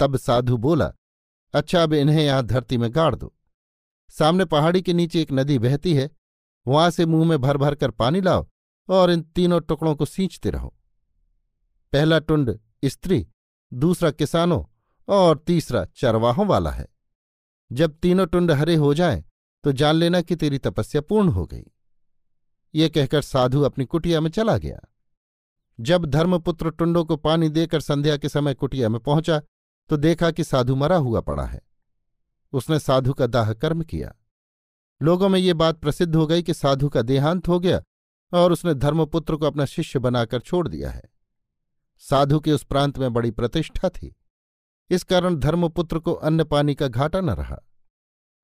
तब 0.00 0.16
साधु 0.16 0.56
बोला 0.58 0.92
अच्छा 1.54 1.82
अब 1.82 1.92
इन्हें 1.94 2.24
यहाँ 2.24 2.46
धरती 2.46 2.76
में 2.76 2.90
गाड़ 2.94 3.14
दो। 3.14 3.32
सामने 4.08 4.44
पहाड़ी 4.44 4.82
के 4.82 4.92
नीचे 4.92 5.20
एक 5.22 5.32
नदी 5.32 5.58
बहती 5.58 5.94
है। 5.94 6.10
वहाँ 6.66 6.90
से 6.90 7.06
मुँह 7.06 7.28
में 7.28 7.40
भर 7.40 7.56
भर 7.56 7.74
कर 7.74 7.90
पानी 7.90 8.20
लाओ 8.20 8.46
और 8.88 9.10
इन 9.10 9.22
तीनों 9.22 9.60
टुकड़ों 9.60 9.94
को 9.94 10.04
सींचते 10.04 10.50
रहो। 10.50 10.74
पहला 11.92 12.18
टुंड 12.18 12.58
स्त्री, 12.84 13.26
दूसरा 13.72 14.10
किसानों 14.10 14.64
और 15.08 15.38
तीसरा 15.38 15.84
चरवाहों 15.84 16.46
वाला 16.46 16.70
है। 16.70 16.86
जब 17.72 17.98
तीनों 17.98 18.26
टुंड 18.26 18.50
हरे 18.50 18.74
हो 18.74 18.94
जाएँ 18.94 19.24
तो 19.64 19.72
जान 19.72 19.94
लेना 19.94 20.20
कि 20.20 20.36
तेरी 20.36 20.58
तपस्या 20.58 21.00
पूर्ण 21.00 21.28
हो 21.28 21.46
गई। 21.46 21.64
ये 22.74 22.88
कहकर 22.88 23.22
साधु 23.22 23.62
अपनी 23.62 23.84
कुटिया 23.84 24.20
में 24.20 24.30
चला 24.30 24.58
गया। 24.58 24.80
जब 25.80 26.04
धर्मपुत्र 26.04 26.70
टुंडों 26.70 27.04
को 27.04 27.16
पानी 27.16 27.48
देकर 27.48 27.80
संध्या 27.80 28.16
के 28.16 28.28
समय 28.28 28.54
कुटिया 28.54 28.88
में 28.88 29.00
पहुँचा 29.00 29.40
तो 29.90 29.96
देखा 29.96 30.30
कि 30.30 30.44
साधु 30.44 30.76
मरा 30.76 30.96
हुआ 30.96 31.20
पड़ा 31.20 31.44
है। 31.44 31.65
उसने 32.52 32.78
साधु 32.78 33.12
का 33.12 33.26
दाह 33.26 33.52
कर्म 33.52 33.82
किया। 33.82 34.14
लोगों 35.02 35.28
में 35.28 35.40
ये 35.40 35.54
बात 35.54 35.78
प्रसिद्ध 35.78 36.16
हो 36.16 36.26
गई 36.26 36.42
कि 36.42 36.54
साधु 36.54 36.88
का 36.88 37.02
देहांत 37.02 37.48
हो 37.48 37.60
गया 37.60 37.82
और 38.32 38.52
उसने 38.52 38.74
धर्मपुत्र 38.74 39.36
को 39.36 39.46
अपना 39.46 39.64
शिष्य 39.64 39.98
बनाकर 39.98 40.40
छोड़ 40.40 40.68
दिया 40.68 40.90
है। 40.90 41.02
साधु 41.98 42.40
के 42.40 42.52
उस 42.52 42.64
प्रांत 42.64 42.98
में 42.98 43.12
बड़ी 43.12 43.30
प्रतिष्ठा 43.30 43.88
थी। 43.88 44.16
इस 44.90 45.02
कारण 45.04 45.36
धर्मपुत्र 45.36 45.98
को 45.98 46.12
अन्न 46.12 46.44
पानी 46.44 46.74
का 46.74 46.88
घाटा 46.88 47.20
न 47.20 47.30
रहा। 47.30 47.62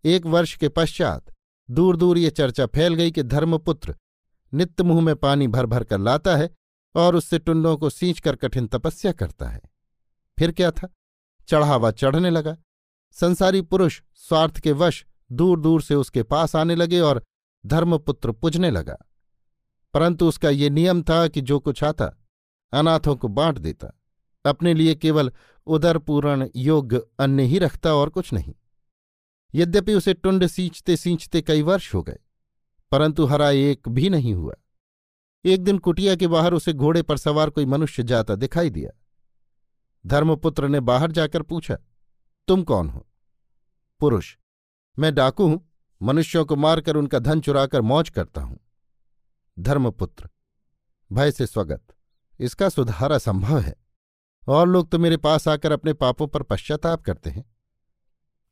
एक 0.05 0.27
वर्ष 0.27 0.57
के 0.57 0.69
पश्चात 0.69 1.35
दूर 1.71 1.97
दूर 1.97 2.19
ये 2.19 2.31
चर्चा 2.31 2.67
फैल 2.67 2.95
गई 2.95 3.11
कि 3.11 3.23
धर्मपुत्र 3.23 3.97
नित्य 4.55 4.85
मुँह 4.85 5.01
में 5.01 5.17
पानी 5.17 5.49
भर 5.49 5.67
भर 5.67 5.85
कर 5.85 5.99
लाता 5.99 6.37
है 6.37 6.51
और 6.95 7.17
उससे 7.17 7.39
टुंडों 7.39 7.77
को 7.77 7.91
सींच 7.91 8.21
कर 8.21 8.37
कठिन 8.37 8.67
तपस्या 8.67 9.13
करता 9.13 9.49
है। 9.49 9.61
फिर 10.39 10.53
क्या 10.53 10.71
था? 10.71 10.89
चढ़ावा 11.49 11.91
चढ़ने 11.91 12.31
लगा। 12.31 12.57
संसारी 13.17 13.61
पुरुष 13.63 14.01
स्वार्थ 14.15 14.59
के 14.59 14.73
वश 14.73 15.05
दूर 15.33 15.61
दूर 15.61 15.83
से 15.83 15.95
उसके 15.95 16.23
पास 16.23 16.57
आने 16.57 16.75
लगे 16.75 17.01
और 17.01 17.23
धर्मपुत्र 17.65 18.33
पुजने 18.33 18.71
लगा। 18.71 18.97
परंतु 19.95 20.29
उसका 20.29 20.51
ये 20.51 20.71
नियम 20.71 21.03
था 21.03 21.27
कि 21.29 21.41
जो 21.41 21.59
कुछ 21.59 21.83
आता, 21.85 22.07
अनाथों 22.73 23.17
को 23.17 23.29
बांट 23.29 23.59
देता। 23.59 23.93
अपने 24.45 24.75
लिए 24.75 24.95
केवल 24.95 25.33
उदरपूर्ण 25.67 26.49
योग्य 26.57 27.03
अन्य 27.21 27.43
ही 27.43 27.59
रखता 27.59 27.95
और 27.95 28.11
कुछ 28.11 28.33
नहीं। 28.33 28.55
यद्यपि 29.55 29.95
उसे 29.95 30.15
टुंड 30.15 30.47
सींचते 30.47 30.97
सींचते 30.97 31.43
कई 31.43 31.63
वर्ष 31.63 31.95
हो 31.95 32.03
गए, 32.03 32.19
परंतु 32.93 33.25
हरा 33.25 33.51
एक 33.51 33.89
भी 33.89 34.11
नहीं 34.11 34.35
हुआ। 34.35 34.55
एक 35.45 35.63
दिन 35.65 35.79
कुटिया 35.79 36.17
के 36.17 36.27
बाहर 36.27 36.55
उसे 36.55 36.73
घोड़े 36.73 37.03
पर 37.03 37.17
सवार 37.17 37.51
कोई 37.51 37.67
मनुष्य 37.67 38.03
जाता 38.03 38.35
दिखाई 38.35 38.71
दिया। 38.71 38.91
धर्मपुत्र 40.05 40.69
ने 40.69 40.81
बाहर 40.81 41.13
जाकर 41.13 41.43
पूछा 41.43 41.79
तुम 42.49 42.63
कौन 42.63 42.89
हो? 42.89 43.07
पुरुष, 44.01 44.37
मैं 44.97 45.15
डाकू 45.15 45.47
हूँ, 45.49 45.61
मनुष्यों 46.01 46.45
को 46.45 46.57
मारकर 46.57 46.97
उनका 46.97 47.19
धन 47.19 47.41
चुराकर 47.41 47.81
मौज 47.83 48.09
करता 48.11 48.41
हूँ। 48.41 48.59
धर्मपुत्र, 49.57 50.29
भय 51.11 51.31
से 51.33 51.47
स्वगत, 51.47 51.83
इसका 52.41 52.69
सुधारा 52.69 53.19
संभव 53.19 53.59
है। 53.59 53.75
और 54.49 54.67
लोग 54.69 54.91
तो 54.91 54.99
मेरे 54.99 55.17
पास 55.17 55.49
आकर 55.49 55.73
अपने 55.73 55.93
पापों 55.93 56.27
पर 56.27 56.43
पश्चाताप 56.43 57.03
करते 57.03 57.31
हैं। 57.31 57.45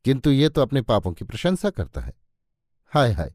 किंतु 0.04 0.30
ये 0.30 0.48
तो 0.48 0.62
अपने 0.62 0.82
पापों 0.82 1.12
की 1.12 1.24
प्रशंसा 1.24 1.70
करता 1.70 2.00
है। 2.00 2.12
हाय 2.92 3.12
हाय, 3.12 3.32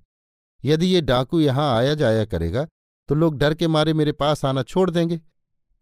यदि 0.63 0.85
ये 0.85 1.01
डाकू 1.01 1.39
यहाँ 1.39 1.75
आया 1.77 1.93
जाया 1.93 2.23
करेगा 2.25 2.65
तो 3.09 3.15
लोग 3.15 3.37
डर 3.37 3.53
के 3.53 3.67
मारे 3.67 3.93
मेरे 3.93 4.11
पास 4.11 4.45
आना 4.45 4.63
छोड़ 4.63 4.89
देंगे, 4.89 5.19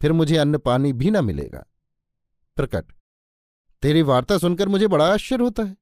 फिर 0.01 0.11
मुझे 0.11 0.37
अन्न 0.37 0.57
पानी 0.57 0.93
भी 0.93 1.11
न 1.11 1.23
मिलेगा। 1.25 1.63
प्रकट 2.57 2.91
तेरी 3.83 4.01
वार्ता 4.01 4.37
सुनकर 4.37 4.67
मुझे 4.67 4.87
बड़ा 4.87 5.05
आश्चर्य 5.13 5.43
होता 5.43 5.63
है। 5.63 5.75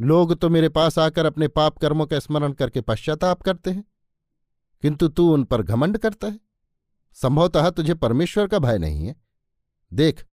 लोग 0.00 0.34
तो 0.34 0.48
मेरे 0.48 0.68
पास 0.68 0.98
आकर 0.98 1.26
अपने 1.26 1.48
पाप 1.48 1.78
कर्मों 1.78 2.06
का 2.06 2.18
स्मरण 2.18 2.52
करके 2.52 2.80
पश्चाताप 2.80 3.42
करते 3.42 3.70
हैं, 3.70 3.84
किंतु 4.82 5.08
तू 5.08 5.32
उन 5.32 5.44
पर 5.44 5.62
घमंड 5.62 5.98
करता 5.98 6.26
है। 6.26 6.38
संभवतः 7.16 7.68
तुझे 7.70 7.94
परमेश्वर 7.94 8.46
का 8.46 8.58
भय 8.58 8.78
नहीं 8.78 9.06
है। 9.06 9.14
देख, 9.92 10.24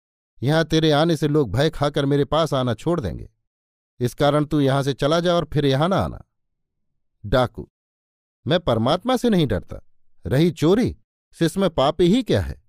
यहाँ 0.42 0.64
तेरे 0.64 0.92
आने 0.92 1.18
से 1.18 1.28
लोग 1.28 1.52
भय 1.52 1.70
खाकर 1.70 2.06
मेरे 2.06 2.26
पास 2.26 2.54
आना 2.54 2.74
छोड़ 2.74 3.00
देंगे। 3.02 3.30
इस 4.00 4.14
कारण 4.14 4.46
तू 4.46 4.60
यहाँ 4.60 4.84
से 4.84 4.94
चला 4.94 5.20
जा 5.20 5.36
और 5.36 5.50
फिर 5.54 5.66
यहाँ 5.66 5.90
ना 5.90 5.98
आना। 5.98 6.24
डाकू, 7.24 7.70
मैं 8.46 8.60
परमात्मा 8.60 9.18
से 9.18 9.30
नहीं 9.30 9.48
डरता। 9.48 9.82
रही 10.26 10.52
चोरी 10.52 10.96
से 11.36 11.70
पाप 11.70 12.02
ही 12.02 12.22
क्या 12.24 12.42
है? 12.42 12.62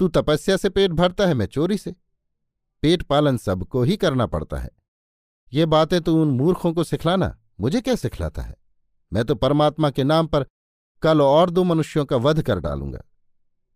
तू 0.00 0.08
तपस्या 0.08 0.56
से 0.56 0.68
पेट 0.68 0.90
भरता 0.92 1.26
है, 1.26 1.34
मैं 1.34 1.46
चोरी 1.46 1.78
से। 1.78 1.94
पेट 2.82 3.02
पालन 3.02 3.36
सबको 3.36 3.82
ही 3.82 3.96
करना 3.96 4.26
पड़ता 4.26 4.56
है। 4.56 4.70
ये 5.52 5.66
बातें 5.66 6.00
तो 6.00 6.22
उन 6.22 6.30
मूर्खों 6.30 6.72
को 6.72 6.84
सिखलाना, 6.84 7.38
मुझे 7.60 7.80
क्या 7.80 7.94
सिखलाता 7.94 8.42
है? 8.42 8.56
मैं 9.12 9.24
तो 9.24 9.34
परमात्मा 9.34 9.90
के 9.90 10.04
नाम 10.04 10.26
पर 10.26 10.46
कल 11.02 11.20
और 11.20 11.50
दो 11.50 11.64
मनुष्यों 11.64 12.04
का 12.04 12.16
वध 12.16 12.42
कर 12.42 12.60
डालूँगा। 12.60 13.00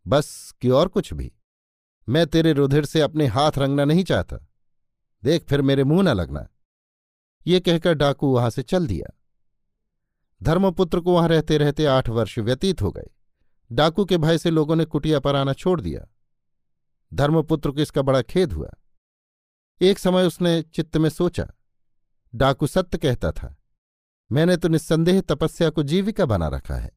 बस 0.06 0.54
कि 0.60 0.70
और 0.70 0.88
कुछ 0.88 1.12
भी। 1.12 1.32
मैं 2.08 2.26
तेरे 2.26 2.52
रुधिर 2.52 2.84
से 2.84 3.00
अपने 3.00 3.26
हाथ 3.26 3.52
रंगना 3.58 3.84
नहीं 3.84 4.04
चाहता। 4.04 4.36
देख 5.24 5.44
फिर 5.44 5.62
मेरे 5.62 5.84
मुँह 5.84 6.02
न 6.02 6.08
लगना। 6.08 6.48
ये 7.46 7.60
कहकर 7.60 7.94
डाकू 7.94 8.34
वहाँ 8.34 8.50
से 8.50 8.62
चल 8.62 8.86
दिया। 8.86 9.16
धर्मपुत्र 10.42 11.00
को 11.00 11.14
वहाँ 11.14 11.28
रहते 11.28 11.58
रहते 11.58 11.86
आठ 11.86 12.08
वर्ष 12.08 12.38
व्यतीत 12.38 12.82
हो 12.82 12.90
गए। 12.90 13.10
डाकू 13.72 14.04
के 14.04 14.18
भय 14.18 14.38
से 14.38 14.50
लोगों 14.50 14.76
ने 14.76 14.84
कुटिया 14.84 15.20
पर 15.20 15.36
आना 15.36 15.52
छोड़ 15.52 15.80
दिया। 15.80 16.06
धर्मपुत्र 17.14 17.70
को 17.70 17.80
इसका 17.80 18.02
बड़ा 18.02 18.22
खेद 18.22 18.52
हुआ। 18.52 18.70
एक 19.80 19.98
समय 19.98 20.26
उसने 20.26 20.60
चित्त 20.64 20.96
में 20.96 21.08
सोचा, 21.10 21.46
डाकू 22.32 22.66
सत्य 22.66 22.98
कहता 22.98 23.30
था, 23.32 23.54
मैंने 24.30 24.56
तो 24.56 24.68
निस्संदेह 24.68 25.20
तपस्या 25.20 25.70
को 25.70 25.82
जीविका 25.82 26.26
बना 26.26 26.48
रखा 26.48 26.74
है। 26.74 26.90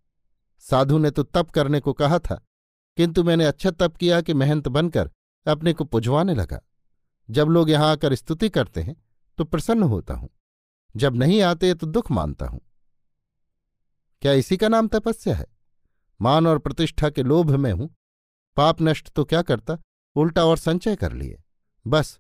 साधु 0.63 0.97
ने 0.97 1.11
तो 1.11 1.23
तप 1.23 1.49
करने 1.51 1.79
को 1.79 1.93
कहा 1.93 2.19
था, 2.19 2.35
किंतु 2.97 3.23
मैंने 3.23 3.45
अच्छा 3.45 3.71
तप 3.71 3.95
किया 3.97 4.19
कि 4.21 4.33
महंत 4.33 4.67
बनकर 4.67 5.09
अपने 5.45 5.73
को 5.73 5.83
पुजवाने 5.85 6.35
लगा। 6.35 6.59
जब 7.29 7.47
लोग 7.47 7.69
यहाँ 7.69 7.91
आकर 7.91 8.15
स्तुति 8.15 8.49
करते 8.49 8.81
हैं 8.81 8.95
तो 9.37 9.43
प्रसन्न 9.43 9.83
होता 9.85 10.13
हूँ। 10.13 10.29
जब 10.95 11.15
नहीं 11.15 11.41
आते 11.41 11.73
तो 11.73 11.87
दुख 11.87 12.11
मानता 12.11 12.45
हूँ। 12.45 12.59
क्या 14.21 14.33
इसी 14.33 14.57
का 14.57 14.67
नाम 14.67 14.87
तपस्या 14.87 15.35
है? 15.35 15.45
मान 16.19 16.47
और 16.47 16.59
प्रतिष्ठा 16.59 17.09
के 17.09 17.23
लोभ 17.23 17.51
में 17.51 17.71
हूँ। 17.71 17.89
पाप 18.57 18.81
नष्ट 18.81 19.09
तो 19.09 19.23
क्या 19.25 19.41
करता? 19.41 19.77
उल्टा 20.15 20.45
और 20.45 20.57
संचय 20.57 20.95
कर 20.95 21.13
लिए। 21.13 21.41
बस 21.85 22.19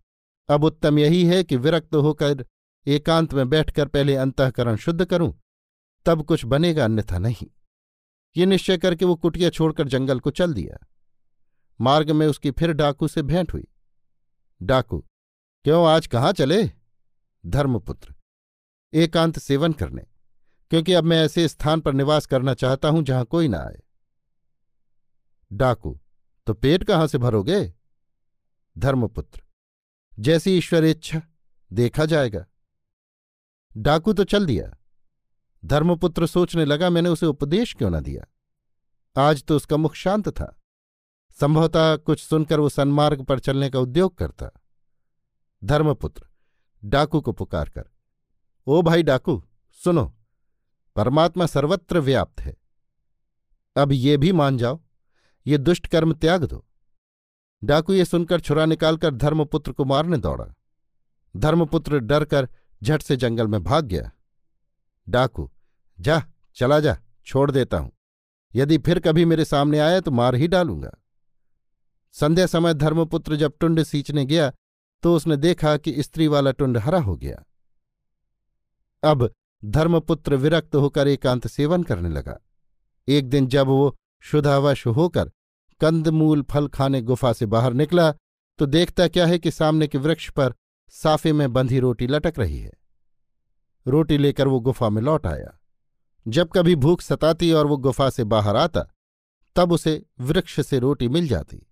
अब 0.53 0.63
उत्तम 0.63 0.99
यही 0.99 1.23
है 1.25 1.43
कि 1.43 1.57
विरक्त 1.57 1.95
होकर 1.95 2.45
एकांत 2.85 3.33
में 3.33 3.49
बैठकर 3.49 3.87
पहले 3.87 4.15
अंतकरण 4.15 4.75
शुद्ध 4.75 5.05
करूँ, 5.05 5.33
तब 6.05 6.23
कुछ 6.23 6.45
बनेगा 6.45 6.85
अन्यथा 6.85 7.17
नहीं। 7.17 7.47
ये 8.35 8.45
निश्चय 8.45 8.77
करके 8.77 9.05
वो 9.05 9.15
कुटिया 9.15 9.49
छोड़कर 9.49 9.87
जंगल 9.87 10.19
को 10.19 10.31
चल 10.31 10.53
दिया। 10.53 10.77
मार्ग 11.79 12.11
में 12.11 12.25
उसकी 12.27 12.51
फिर 12.51 12.73
डाकू 12.73 13.07
से 13.07 13.21
भेंट 13.21 13.53
हुई। 13.53 13.67
डाकू, 14.61 14.99
क्यों 15.65 15.87
आज 15.87 16.07
कहाँ 16.07 16.31
चले? 16.33 16.63
धर्मपुत्र, 17.43 18.13
एकांत 18.93 19.39
सेवन 19.39 19.73
करने, 19.73 20.05
क्योंकि 20.71 20.93
अब 20.93 21.03
मैं 21.03 21.23
ऐसे 21.23 21.47
स्थान 21.47 21.81
पर 21.81 21.93
निवास 21.93 22.25
करना 22.25 22.53
चाहता 22.53 22.89
हूँ 22.89 23.03
जहाँ 23.03 23.25
कोई 23.25 23.47
ना 23.47 23.57
आए। 23.59 23.81
डाकू 25.51 25.99
तो 26.47 26.53
पेट 26.53 26.83
कहाँ 26.83 27.07
से 27.07 27.17
भरोगे? 27.17 27.73
धर्मपुत्र 28.75 29.42
जैसी 30.19 30.57
ईश्वर 30.57 30.83
इच्छा, 30.83 31.21
देखा 31.71 32.05
जाएगा। 32.05 32.45
डाकू 33.77 34.13
तो 34.13 34.23
चल 34.23 34.45
दिया। 34.45 34.71
धर्मपुत्र 35.65 36.27
सोचने 36.27 36.65
लगा, 36.65 36.89
मैंने 36.89 37.09
उसे 37.09 37.25
उपदेश 37.25 37.73
क्यों 37.73 37.89
न 37.89 37.99
दिया? 37.99 38.25
आज 39.15 39.43
तो 39.43 39.55
उसका 39.55 39.77
मुख 39.77 39.93
शांत 39.93 40.29
था। 40.29 40.59
संभवतः 41.39 41.95
कुछ 41.97 42.19
सुनकर 42.19 42.59
वो 42.59 42.69
सन्मार्ग 42.69 43.23
पर 43.23 43.39
चलने 43.39 43.69
का 43.69 43.79
उद्योग 43.79 44.17
करता। 44.17 44.49
धर्मपुत्र, 45.63 46.25
डाकू 46.83 47.21
को 47.21 47.31
पुकार 47.31 47.69
कर, 47.69 47.83
ओ 48.67 48.81
भाई 48.81 49.03
डाकू, 49.03 49.43
सुनो, 49.83 50.05
परमात्मा 50.95 51.45
सर्वत्र 51.45 51.99
व्याप्त 51.99 52.41
है। 52.41 52.55
अब 53.75 53.91
ये 53.91 54.17
भी 54.17 54.31
मान 54.31 54.57
जाओ, 54.57 54.79
ये 55.45 55.57
दुष्ट 55.57 55.87
कर्म 55.87 56.13
त्याग 56.13 56.43
दो। 56.43 56.65
डाकू 57.63 57.93
ये 57.93 58.05
सुनकर 58.05 58.39
छुरा 58.39 58.65
निकालकर 58.65 59.13
धर्मपुत्र 59.13 59.71
को 59.71 59.85
मारने 59.85 60.17
दौड़ा। 60.17 60.45
धर्मपुत्र 61.35 61.99
डर 61.99 62.25
कर 62.25 62.47
झट 62.81 63.01
से 63.01 63.15
जंगल 63.15 63.47
में 63.47 63.63
भाग 63.63 63.85
गया। 63.85 64.11
डाकू, 65.07 65.49
जा, 65.99 66.21
चला 66.55 66.79
जा, 66.79 66.97
छोड़ 67.25 67.49
देता 67.51 67.77
हूँ। 67.77 67.91
यदि 68.53 68.77
फिर 68.77 68.99
कभी 68.99 69.25
मेरे 69.25 69.45
सामने 69.45 69.79
आया 69.79 69.99
तो 69.99 70.11
मार 70.11 70.35
ही 70.35 70.47
डालूँगा। 70.47 70.91
संध्या 72.15 72.45
समय 72.45 72.73
धर्मपुत्र 72.73 73.35
जब 73.35 73.53
टुंड 73.59 73.83
सींचने 73.83 74.25
गया 74.25 74.51
तो 75.03 75.15
उसने 75.15 75.37
देखा 75.37 75.75
कि 75.77 76.03
स्त्री 76.03 76.27
वाला 76.27 76.51
टुंड 76.51 76.77
हरा 76.77 76.99
हो 76.99 77.15
गया। 77.15 77.43
अब 79.03 79.29
धर्मपुत्र 79.63 80.35
विरक्त 80.35 80.75
होकर 80.75 81.07
एकांत 81.07 81.47
सेवन 81.47 81.83
करने 81.83 82.09
लगा। 82.09 82.37
एक 83.07 83.29
दिन 83.29 83.47
जब 83.47 83.67
वो 83.67 83.95
शुद्धावश 84.23 84.85
होकर 84.87 85.31
कंदमूल 85.83 86.41
फल 86.41 86.67
खाने 86.67 87.01
गुफा 87.01 87.33
से 87.33 87.45
बाहर 87.45 87.73
निकला 87.73 88.11
तो 88.59 88.65
देखता 88.65 89.07
क्या 89.07 89.25
है 89.25 89.39
कि 89.39 89.51
सामने 89.51 89.87
के 89.87 89.97
वृक्ष 89.97 90.29
पर 90.29 90.53
साफे 90.89 91.33
में 91.33 91.53
बंधी 91.53 91.79
रोटी 91.79 92.07
लटक 92.07 92.33
रही 92.39 92.59
है। 92.59 92.71
रोटी 93.87 94.17
लेकर 94.17 94.47
वो 94.47 94.59
गुफा 94.59 94.89
में 94.89 95.01
लौट 95.01 95.27
आया। 95.27 95.59
जब 96.27 96.49
कभी 96.49 96.75
भूख 96.75 97.01
सताती 97.01 97.51
और 97.51 97.67
वो 97.67 97.77
गुफा 97.77 98.09
से 98.09 98.23
बाहर 98.23 98.55
आता, 98.55 98.87
तब 99.55 99.71
उसे 99.71 100.05
वृक्ष 100.19 100.59
से 100.59 100.79
रोटी 100.79 101.07
मिल 101.07 101.27
जाती। 101.27 101.67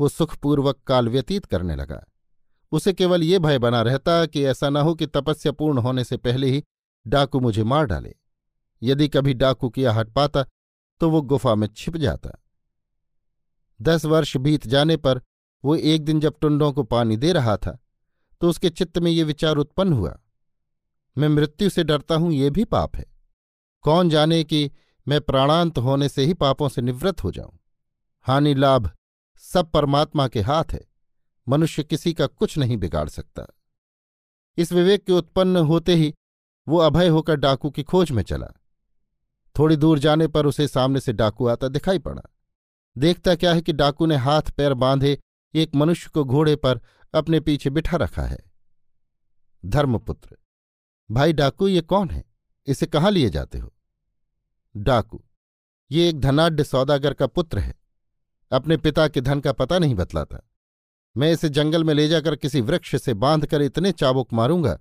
वो 0.00 0.08
सुखपूर्वक 0.08 0.78
काल 0.86 1.08
व्यतीत 1.08 1.44
करने 1.44 1.76
लगा। 1.76 2.04
उसे 2.72 2.92
केवल 2.92 3.22
ये 3.22 3.38
भय 3.38 3.58
बना 3.58 3.82
रहता 3.82 4.26
कि 4.26 4.44
ऐसा 4.44 4.70
न 4.70 4.76
हो 4.76 4.94
कि 4.94 5.06
तपस्या 5.06 5.52
पूर्ण 5.52 5.78
होने 5.78 6.04
से 6.04 6.16
पहले 6.16 6.50
ही 6.50 6.64
डाकू 7.06 7.40
मुझे 7.40 7.64
मार 7.64 7.86
डाले। 7.86 8.14
यदि 8.82 9.08
कभी 9.08 9.34
डाकू 9.34 9.68
किया 9.68 9.92
हट 9.92 10.08
पाता 10.08 10.46
तो 11.00 11.10
वो 11.10 11.22
गुफा 11.22 11.54
में 11.54 11.68
छिप 11.76 11.96
जाता। 11.96 12.38
दस 13.82 14.04
वर्ष 14.04 14.36
बीत 14.36 14.66
जाने 14.66 14.96
पर 14.96 15.20
वो 15.64 15.76
एक 15.76 16.04
दिन 16.04 16.20
जब 16.20 16.38
टुंडों 16.40 16.72
को 16.72 16.82
पानी 16.84 17.16
दे 17.16 17.32
रहा 17.32 17.56
था 17.56 17.78
तो 18.40 18.48
उसके 18.48 18.70
चित्त 18.70 18.98
में 18.98 19.10
ये 19.10 19.22
विचार 19.24 19.56
उत्पन्न 19.56 19.92
हुआ, 19.92 20.18
मैं 21.16 21.28
मृत्यु 21.28 21.68
से 21.70 21.84
डरता 21.84 22.14
हूँ, 22.14 22.32
ये 22.32 22.50
भी 22.50 22.64
पाप 22.64 22.96
है। 22.96 23.04
कौन 23.84 24.10
जाने 24.10 24.42
कि 24.44 24.70
मैं 25.06 25.20
प्राणांत 25.20 25.78
होने 25.78 26.08
से 26.08 26.24
ही 26.24 26.34
पापों 26.34 26.68
से 26.68 26.82
निवृत्त 26.82 27.22
हो 27.24 27.30
जाऊँ? 27.32 27.58
हानि 28.26 28.54
लाभ 28.54 28.90
सब 29.44 29.70
परमात्मा 29.70 30.26
के 30.28 30.40
हाथ 30.40 30.72
है, 30.72 30.80
मनुष्य 31.46 31.82
किसी 31.82 32.12
का 32.12 32.26
कुछ 32.26 32.56
नहीं 32.58 32.76
बिगाड़ 32.76 33.08
सकता। 33.08 33.46
इस 34.58 34.72
विवेक 34.72 35.04
के 35.04 35.12
उत्पन्न 35.12 35.56
होते 35.66 35.94
ही 35.94 36.12
वो 36.66 36.78
अभय 36.78 37.08
होकर 37.08 37.36
डाकू 37.36 37.70
की 37.70 37.82
खोज 37.82 38.10
में 38.10 38.22
चला। 38.22 38.52
थोड़ी 39.56 39.76
दूर 39.76 39.98
जाने 39.98 40.26
पर 40.26 40.46
उसे 40.46 40.68
सामने 40.68 41.00
से 41.00 41.12
डाकू 41.12 41.46
आता 41.46 41.68
दिखाई 41.68 41.98
पड़ा। 42.00 42.22
देखता 42.98 43.34
क्या 43.34 43.52
है 43.54 43.62
कि 43.62 43.72
डाकू 43.72 44.06
ने 44.06 44.16
हाथ 44.16 44.42
पैर 44.42 44.74
बांधे, 44.74 45.18
एक 45.54 45.74
मनुष्य 45.74 46.10
को 46.14 46.24
घोड़े 46.24 46.56
पर 46.56 46.80
अपने 47.14 47.40
पीछे 47.40 47.70
बिठा 47.70 47.96
रखा 47.96 48.22
है। 48.22 48.38
धर्मपुत्र, 49.64 50.36
भाई 51.10 51.32
डाकू 51.32 51.68
ये 51.68 51.80
कौन 51.80 52.10
है? 52.10 52.24
इसे 52.66 52.86
कहाँ 52.86 53.10
लिए 53.10 53.30
जाते 53.30 53.58
हो? 53.58 53.72
डाकू, 54.76 55.24
ये 55.90 56.08
एक 56.08 56.20
धनाढ़ 56.20 56.62
सौदागर 56.62 57.14
का 57.14 57.26
पुत्र 57.26 57.58
है। 57.58 57.74
अपने 58.52 58.76
पिता 58.76 59.08
के 59.08 59.20
धन 59.20 59.40
का 59.40 59.52
पता 59.52 59.78
नहीं 59.78 59.94
बतलाता। 59.94 60.38
मैं 61.16 61.32
इसे 61.32 61.48
जंगल 61.48 61.84
में 61.84 61.94
ले 61.94 62.08
जाकर 62.08 62.36
किसी 62.36 62.60
वृक्ष 62.60 62.96
से 62.96 63.14
बांधकर 63.14 63.62
इतने 63.62 63.92
चाबुक 63.92 64.32
मारूँगा 64.32 64.74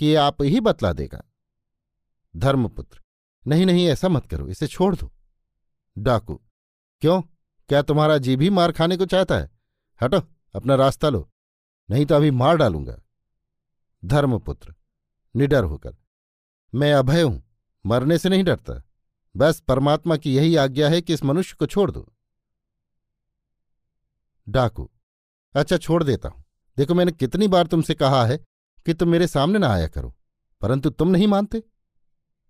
कि 0.00 0.06
ये 0.06 0.14
आप 0.14 0.42
ही 0.42 0.60
बतला 0.60 0.92
देगा। 0.92 1.22
धर्मपुत्र, 2.36 3.00
नहीं 3.46 3.66
नहीं, 3.66 3.86
ऐसा 3.86 4.08
मत 4.08 4.26
करो, 4.26 4.48
इसे 4.48 4.66
छोड़ 4.66 4.94
दो। 4.96 5.12
डाकू, 5.98 6.40
क्यों? 7.02 7.22
क्या 7.70 7.82
तुम्हारा 7.82 8.16
जी 8.18 8.36
भी 8.36 8.50
मार 8.50 8.72
खाने 8.72 8.96
को 8.96 9.06
चाहता 9.06 9.38
है? 9.38 9.50
हटो, 10.00 10.20
अपना 10.54 10.74
रास्ता 10.74 11.08
लो। 11.08 11.28
नहीं 11.88 12.06
तो 12.06 12.14
अभी 12.14 12.30
मार 12.30 12.56
डालूँगा। 12.56 12.96
धर्मपुत्र, 14.02 14.74
निडर 15.34 15.64
होकर। 15.64 15.96
मैं 16.72 16.92
अभय 16.94 17.22
हूँ, 17.22 17.42
मरने 17.84 18.18
से 18.18 18.28
नहीं 18.28 18.44
डरता। 18.44 18.82
बस 19.34 19.60
परमात्मा 19.60 20.16
की 20.16 20.34
यही 20.34 20.56
आज्ञा 20.56 20.88
है 20.88 21.00
कि 21.02 21.14
इस 21.14 21.24
मनुष्य 21.24 21.56
को 21.58 21.66
छोड़ 21.66 21.90
दो। 21.90 22.06
डाकू 24.46 24.90
अच्छा 25.54 25.76
छोड़ 25.76 26.02
देता 26.02 26.28
हूँ। 26.28 26.44
देखो 26.76 26.94
मैंने 26.94 27.12
कितनी 27.12 27.48
बार 27.48 27.66
तुमसे 27.66 27.94
कहा 27.94 28.24
है 28.24 28.36
कि 28.86 28.94
तुम 28.94 29.08
मेरे 29.08 29.26
सामने 29.26 29.58
ना 29.58 29.68
आया 29.68 29.88
करो, 29.88 30.14
परंतु 30.62 30.90
तुम 30.90 31.08
नहीं 31.08 31.26
मानते। 31.26 31.62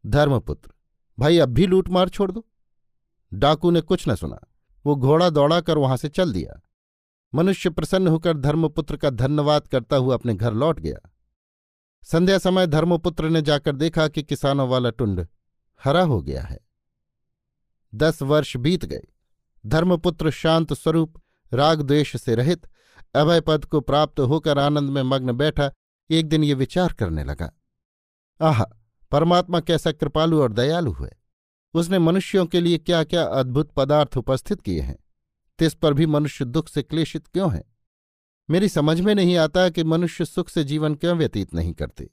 धर्मपुत्र, 0.05 0.71
भाई 1.19 1.39
अब 1.39 1.49
भी 1.49 1.67
लूट 1.67 1.89
मार 1.89 2.09
छोड़ 2.09 2.31
दो। 2.33 2.45
डाकू 3.33 3.71
ने 3.71 3.81
कुछ 3.81 4.09
न 4.09 4.15
सुना। 4.15 4.41
वो 4.87 4.97
घोड़ा 4.97 5.31
दौड़ाकर 5.31 5.79
वहाँ 5.79 5.97
से 5.97 6.09
चल 6.09 6.33
दिया। 6.33 6.63
मनुष्य 7.35 7.71
प्रसन्न 7.71 8.09
होकर 8.09 8.37
धर्मपुत्र 8.37 8.97
का 8.97 9.11
धन्यवाद 9.11 9.69
करता 9.69 9.97
हुआ 9.97 10.15
अपने 10.15 10.35
घर 10.35 10.53
लौट 10.53 10.81
गया। 10.81 11.11
संध्या 12.03 12.39
समय 12.39 12.67
धर्मपुत्र 12.67 13.29
ने 13.29 13.43
जाकर 13.43 13.77
देखा 13.77 14.09
कि 14.09 14.23
किसानों 14.23 14.69
वाला 14.69 14.91
टुंड 14.91 15.27
हरा 15.85 16.03
हो 16.03 16.23
गया 16.23 16.43
है। 16.43 16.61
दस 17.95 18.23
वर्ष 18.23 18.57
बीत 18.57 18.85
गए। 18.85 19.03
धर्मपुत्र 19.67 20.31
शांत 20.31 20.73
स्वरूप, 20.73 21.23
राग 21.53 21.83
द्वेष 21.83 22.17
से 22.17 22.35
रहित, 22.35 22.67
अभय 23.15 23.41
पद 23.41 23.65
को 23.65 23.81
प्राप्त 23.81 24.21
होकर 24.21 24.59
आनंद 24.59 24.91
में 24.91 25.03
मग्न 25.03 25.33
बैठा, 25.33 25.73
एक 26.11 26.29
दिन 26.29 26.45
ये 26.45 26.55
विचार 26.55 26.93
करने 26.93 27.25
लगा। 27.25 27.53
आह, 28.41 28.63
परमात्मा 29.11 29.61
कैसा 29.61 29.93
कृपालु 29.93 30.43
और 30.43 30.53
दयालु 30.53 30.93
है। 30.93 31.26
उसने 31.77 31.99
मनुष्यों 31.99 32.47
के 32.47 32.61
लिए 32.61 32.79
क्या 32.79 33.05
क्या 33.05 33.23
अद्भुत 33.23 33.71
पदार्थ 33.71 34.17
उपस्थित 34.17 34.61
किए 34.61 34.81
हैं? 34.81 34.97
तिस 35.59 35.75
पर 35.75 35.95
भी 35.95 36.07
मनुष्य 36.07 36.45
दुख 36.45 36.69
से 36.69 36.83
क्लेशित 36.83 37.27
क्यों 37.27 37.53
है? 37.55 37.65
मेरी 38.51 38.69
समझ 38.69 39.01
में 39.01 39.15
नहीं 39.15 39.37
आता 39.37 39.69
कि 39.69 39.85
मनुष्य 39.85 40.25
सुख 40.25 40.49
से 40.49 40.65
जीवन 40.65 40.95
क्यों 40.95 41.17
व्यतीत 41.17 41.55
नहीं 41.55 41.73
करते। 41.73 42.11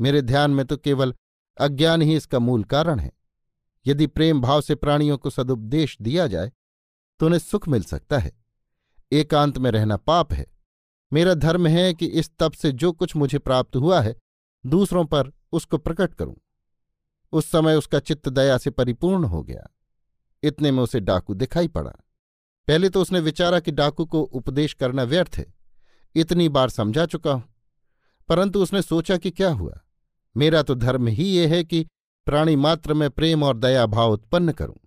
मेरे 0.00 0.22
ध्यान 0.22 0.50
में 0.50 0.64
तो 0.66 0.76
केवल 0.76 1.14
अज्ञान 1.60 2.02
ही 2.02 2.16
इसका 2.16 2.38
मूल 2.38 2.64
कारण 2.64 2.98
है। 2.98 3.12
यदि 3.86 4.06
प्रेम 4.06 4.40
भाव 4.40 4.60
से 4.60 4.74
प्राणियों 4.74 5.18
को 5.18 5.30
सदुपदेश 5.30 5.96
दिया 6.02 6.26
जाए 6.26 6.52
तो 7.20 7.26
उन्हें 7.26 7.40
सुख 7.40 7.68
मिल 7.68 7.82
सकता 7.82 8.18
है। 8.18 8.32
एकांत 9.12 9.58
में 9.58 9.70
रहना 9.70 9.96
पाप 9.96 10.32
है। 10.32 10.46
मेरा 11.12 11.34
धर्म 11.34 11.66
है 11.66 11.94
कि 11.94 12.06
इस 12.06 12.30
तप 12.38 12.52
से 12.52 12.72
जो 12.72 12.92
कुछ 12.92 13.16
मुझे 13.16 13.38
प्राप्त 13.38 13.76
हुआ 13.76 14.00
है, 14.00 14.16
दूसरों 14.66 15.04
पर 15.04 15.32
उसको 15.52 15.78
प्रकट 15.78 16.14
करूँ। 16.14 16.36
उस 17.32 17.50
समय 17.50 17.74
उसका 17.74 17.98
चित्त 17.98 18.28
दया 18.28 18.58
से 18.58 18.70
परिपूर्ण 18.70 19.24
हो 19.24 19.42
गया। 19.42 19.76
इतने 20.42 20.70
में 20.70 20.82
उसे 20.82 21.00
डाकू 21.00 21.34
दिखाई 21.34 21.68
पड़ा। 21.68 21.90
पहले 22.68 22.88
तो 22.88 23.02
उसने 23.02 23.20
विचारा 23.20 23.60
कि 23.60 23.70
डाकू 23.70 24.04
को 24.04 24.20
उपदेश 24.20 24.74
करना 24.74 25.02
व्यर्थ 25.02 25.30
है। 25.36 25.54
इतनी 26.14 26.48
बार 26.48 26.70
समझा 26.70 27.06
चुका 27.06 27.32
हूँ। 27.32 27.44
परंतु 28.28 28.62
उसने 28.62 28.82
सोचा 28.82 29.16
कि 29.16 29.30
क्या 29.30 29.52
हुआ? 29.52 29.80
मेरा 30.36 30.62
तो 30.62 30.74
धर्म 30.74 31.06
ही 31.06 31.24
ये 31.24 31.46
है 31.46 31.64
कि 31.64 31.86
प्राणी 32.26 32.56
मात्र 32.56 32.94
में 32.94 33.10
प्रेम 33.10 33.42
और 33.42 33.56
दया 33.56 33.86
भाव 33.86 34.12
उत्पन्न 34.12 34.52
करूँ। 34.52 34.78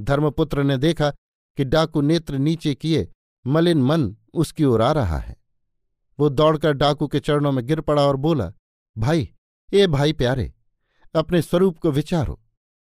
धर्मपुत्र 0.00 0.62
ने 0.62 0.76
देखा 0.76 1.10
कि 1.56 1.64
डाकू 1.64 2.00
नेत्र 2.00 2.38
नीचे 2.38 2.74
किए, 2.74 3.12
मलिन 3.46 3.82
मन 3.82 4.16
उसकी 4.34 4.64
ओर 4.64 4.82
आ 4.82 4.92
रहा 4.92 5.18
है। 5.18 5.36
वो 6.18 6.28
दौड़कर 6.28 6.72
डाकू 6.72 7.08
के 7.08 7.20
चरणों 7.20 7.52
में 7.52 7.66
गिर 7.66 7.80
पड़ा 7.80 8.02
और 8.02 8.16
बोला, 8.16 8.52
भाई, 8.98 9.32
ए 9.74 9.86
भाई 9.86 10.12
प्यारे 10.12 10.54
अपने 11.14 11.42
स्वरूप 11.42 11.78
को 11.78 11.90
विचारो। 11.90 12.40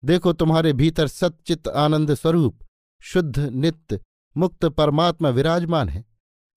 देखो 0.06 0.34
तुम्हारे 0.34 0.74
भीतर 0.74 1.08
सच्चित 1.08 1.68
आनंद 1.68 2.14
स्वरूप, 2.14 2.60
शुद्ध, 3.02 3.40
नित्य, 3.40 4.02
मुक्त, 4.38 4.66
परमात्मा 4.66 5.30
विराजमान 5.30 5.90
है। 5.90 6.06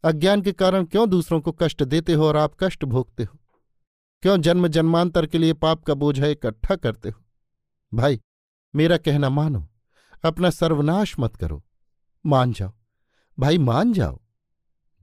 अज्ञान 0.05 0.42
के 0.42 0.52
कारण 0.52 0.85
क्यों 0.85 1.11
दूसरों 1.11 1.40
को 1.40 1.52
कष्ट 1.52 1.83
देते 1.83 2.12
हो 2.12 2.24
और 2.24 2.37
आप 2.37 2.55
कष्ट 2.61 2.85
भोगते 2.85 3.24
हो? 3.24 3.38
क्यों 4.22 4.40
जन्म 4.40 4.68
जन्मांतर 4.68 5.26
के 5.26 5.38
लिए 5.38 5.52
पाप 5.52 5.85
का 5.85 5.94
बोझा 5.94 6.26
इकट्ठा 6.26 6.76
करते 6.76 7.11
हो? 7.11 7.24
भाई, 7.94 8.20
मेरा 8.74 8.96
कहना 8.96 9.29
मानो, 9.29 9.68
अपना 10.24 10.50
सर्वनाश 10.50 11.16
मत 11.18 11.37
करो। 11.37 11.64
मान 12.26 12.52
जाओ। 12.52 12.72
भाई, 13.38 13.59
मान 13.59 13.92
जाओ। 13.92 14.20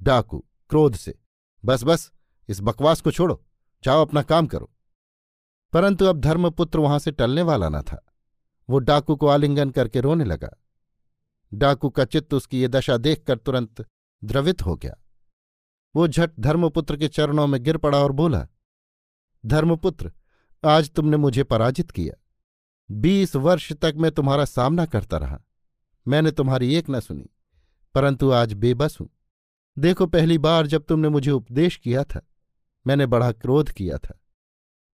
डाकू, 0.01 0.45
क्रोध 0.69 0.95
से। 0.95 1.19
बस 1.65 1.83
बस, 1.83 2.11
इस 2.49 2.61
बकवास 2.61 3.01
को 3.01 3.11
छोड़ो। 3.11 3.45
जाओ, 3.83 4.01
अपना 4.01 4.21
काम 4.21 4.47
करो। 4.47 4.69
परंतु 5.73 6.05
अब 6.05 6.19
धर्मपुत्र 6.19 6.79
वहाँ 6.79 6.99
से 6.99 7.11
टलने 7.11 7.41
वाला 7.41 7.69
न 7.69 7.81
था। 7.81 8.05
वो 8.69 8.79
डाकू 8.79 9.15
को 9.15 9.27
आलिंगन 9.27 9.69
करके 9.69 10.01
रोने 10.01 10.23
लगा। 10.23 10.49
डाकू 11.51 11.89
का 11.89 12.05
चित्त 12.05 12.33
उसकी 12.33 12.61
ये 12.61 12.67
दशा 12.67 12.97
देखकर 12.97 13.37
तुरंत 13.37 13.85
द्रवित 14.23 14.61
हो 14.61 14.75
गया। 14.75 14.95
वो 15.95 16.07
झट 16.07 16.31
धर्मपुत्र 16.39 16.97
के 16.97 17.07
चरणों 17.07 17.47
में 17.47 17.63
गिर 17.63 17.77
पड़ा 17.77 17.97
और 17.97 18.11
बोला, 18.11 18.47
धर्मपुत्र, 19.45 20.11
आज 20.63 20.89
तुमने 20.89 21.17
मुझे 21.17 21.43
पराजित 21.43 21.91
किया। 21.91 22.13
बीस 22.89 23.35
वर्ष 23.35 23.71
तक 23.73 23.93
मैं 23.97 24.11
तुम्हारा 24.11 24.45
सामना 24.45 24.85
करता 24.85 25.17
रहा। 25.17 25.39
मैंने 26.07 26.31
तुम्हारी 26.31 26.73
एक 26.75 26.89
न 26.89 26.99
सुनी, 26.99 27.29
परंतु 27.95 28.31
आज 28.31 28.53
बेबस 28.53 28.97
हूँ। 29.01 29.09
देखो, 29.77 30.05
पहली 30.05 30.37
बार 30.37 30.67
जब 30.67 30.83
तुमने 30.83 31.09
मुझे 31.09 31.31
उपदेश 31.31 31.77
किया 31.77 32.03
था, 32.03 32.21
मैंने 32.87 33.05
बड़ा 33.05 33.31
क्रोध 33.31 33.71
किया 33.71 33.97
था। 33.97 34.19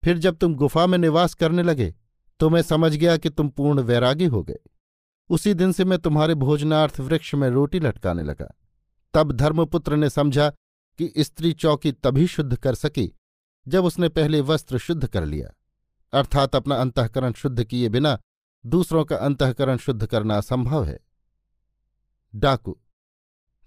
फिर 0.07 0.17
जब 0.17 0.35
तुम 0.37 0.53
गुफा 0.55 0.85
में 0.87 0.97
निवास 0.97 1.33
करने 1.33 1.63
लगे 1.63 1.93
तो 2.39 2.49
मैं 2.49 2.61
समझ 2.61 2.95
गया 2.95 3.15
कि 3.17 3.29
तुम 3.29 3.47
पूर्ण 3.49 3.81
वैरागी 3.81 4.25
हो 4.25 4.41
गए। 4.43 4.59
उसी 5.29 5.53
दिन 5.53 5.71
से 5.71 5.85
मैं 5.85 5.97
तुम्हारे 5.99 6.35
भोजनार्थ 6.35 6.99
वृक्ष 6.99 7.33
में 7.35 7.49
रोटी 7.49 7.79
लटकाने 7.79 8.23
लगा। 8.23 8.47
तब 9.13 9.31
धर्मपुत्र 9.31 9.95
ने 9.95 10.09
समझा 10.09 10.49
कि 10.49 11.11
स्त्री 11.19 11.51
चौकी 11.53 11.91
तभी 11.91 12.27
शुद्ध 12.27 12.55
कर 12.55 12.75
सकी, 12.75 13.11
जब 13.67 13.85
उसने 13.85 14.09
पहले 14.09 14.41
वस्त्र 14.41 14.77
शुद्ध 14.77 15.07
कर 15.07 15.25
लिया। 15.25 15.49
अर्थात 16.13 16.55
अपना 16.55 16.75
अंतकरण 16.75 17.33
शुद्ध 17.33 17.63
किए 17.63 17.89
बिना 17.89 18.17
दूसरों 18.65 19.05
का 19.05 19.17
अंतकरण 19.17 19.77
शुद्ध 19.77 20.05
करना 20.05 20.37
असंभव 20.37 20.85
है। 20.85 20.99
डाकू, 22.33 22.77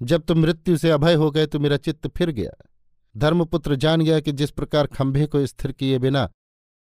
जब 0.01 0.23
तुम 0.23 0.39
मृत्यु 0.39 0.77
से 0.77 0.91
अभय 0.91 1.15
हो 1.15 1.31
गए 1.31 1.47
तो 1.47 1.59
मेरा 1.59 1.77
चित्त 1.77 2.09
फिर 2.09 2.31
गया। 2.31 2.53
धर्मपुत्र 3.15 3.75
जान 3.75 4.01
गया 4.01 4.21
कि 4.21 4.33
जिस 4.33 4.51
प्रकार 4.51 4.87
खंभे 4.87 5.27
को 5.27 5.45
स्थिर 5.47 5.73
किए 5.73 5.99
बिना 5.99 6.29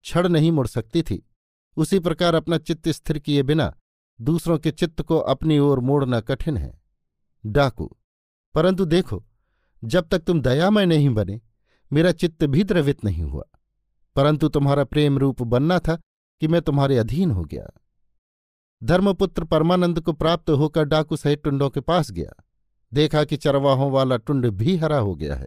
छड़ 0.05 0.27
नहीं 0.27 0.53
मुड़ 0.53 0.67
सकती 0.67 1.03
थी, 1.03 1.23
उसी 1.77 1.99
प्रकार 1.99 2.35
अपना 2.35 2.59
चित्त 2.59 2.89
स्थिर 2.89 3.19
किए 3.19 3.43
बिना 3.43 3.73
दूसरों 4.21 4.59
के 4.59 4.71
चित्त 4.71 5.03
को 5.03 5.19
अपनी 5.19 5.59
ओर 5.59 5.81
मोड़ना 5.81 6.21
कठिन 6.21 6.57
है। 6.57 6.73
डाकू, 7.45 7.91
परंतु 8.55 8.85
देखो, 8.85 9.23
जब 9.83 10.09
तक 10.09 10.19
तुम 10.19 10.41
दयामय 10.41 10.87
नहीं 10.87 11.09
बने, 11.11 11.41
मेरा 11.91 12.13
चित्त 12.13 12.45
भी 12.45 12.65
द्रवित 12.65 13.05
नहीं 13.05 13.23
हुआ, 13.23 13.45
परंतु 14.17 14.49
तुम्हारा 14.49 14.85
प्रेम 14.85 15.19
रूप 15.19 15.43
बनना 15.43 15.79
था 15.79 15.97
कि 16.43 16.49
मैं 16.49 16.61
तुम्हारे 16.63 16.99
अधीन 16.99 17.31
हो 17.31 17.45
गया। 17.45 17.67
धर्मपुत्र 18.83 19.45
परमानंद 19.45 20.01
को 20.01 20.13
प्राप्त 20.13 20.51
होकर 20.51 20.85
डाकू 20.85 21.17
सहित 21.17 21.43
टुंडों 21.45 21.71
के 21.71 21.81
पास 21.81 22.11
गया, 22.11 22.33
देखा 22.93 23.25
कि 23.25 23.37
चरवाहों 23.37 23.91
वाला 23.91 24.17
टुंड 24.17 24.47
भी 24.49 24.77
हरा 24.77 24.99
हो 24.99 25.15
गया 25.15 25.37
है। 25.37 25.47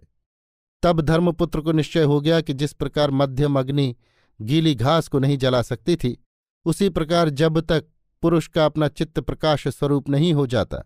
तब 0.84 1.02
धर्मपुत्र 1.02 1.62
को 1.62 1.72
निश्चय 1.72 2.04
हो 2.04 2.22
गया 2.22 2.42
कि 2.42 2.54
जिस 2.54 2.74
प्रकार 2.74 3.12
मध्यम 3.12 3.60
अग्नि 3.60 3.96
गीली 4.42 4.76
घास 4.76 5.08
को 5.08 5.20
नहीं 5.20 5.38
जला 5.38 5.62
सकती 5.62 5.96
थी, 5.96 6.26
उसी 6.66 6.90
प्रकार 6.90 7.30
जब 7.30 7.60
तक 7.60 7.86
पुरुष 8.22 8.48
का 8.48 8.66
अपना 8.66 8.88
चित्त 8.88 9.20
प्रकाश 9.20 9.68
स्वरूप 9.68 10.10
नहीं 10.10 10.34
हो 10.34 10.48
जाता, 10.48 10.78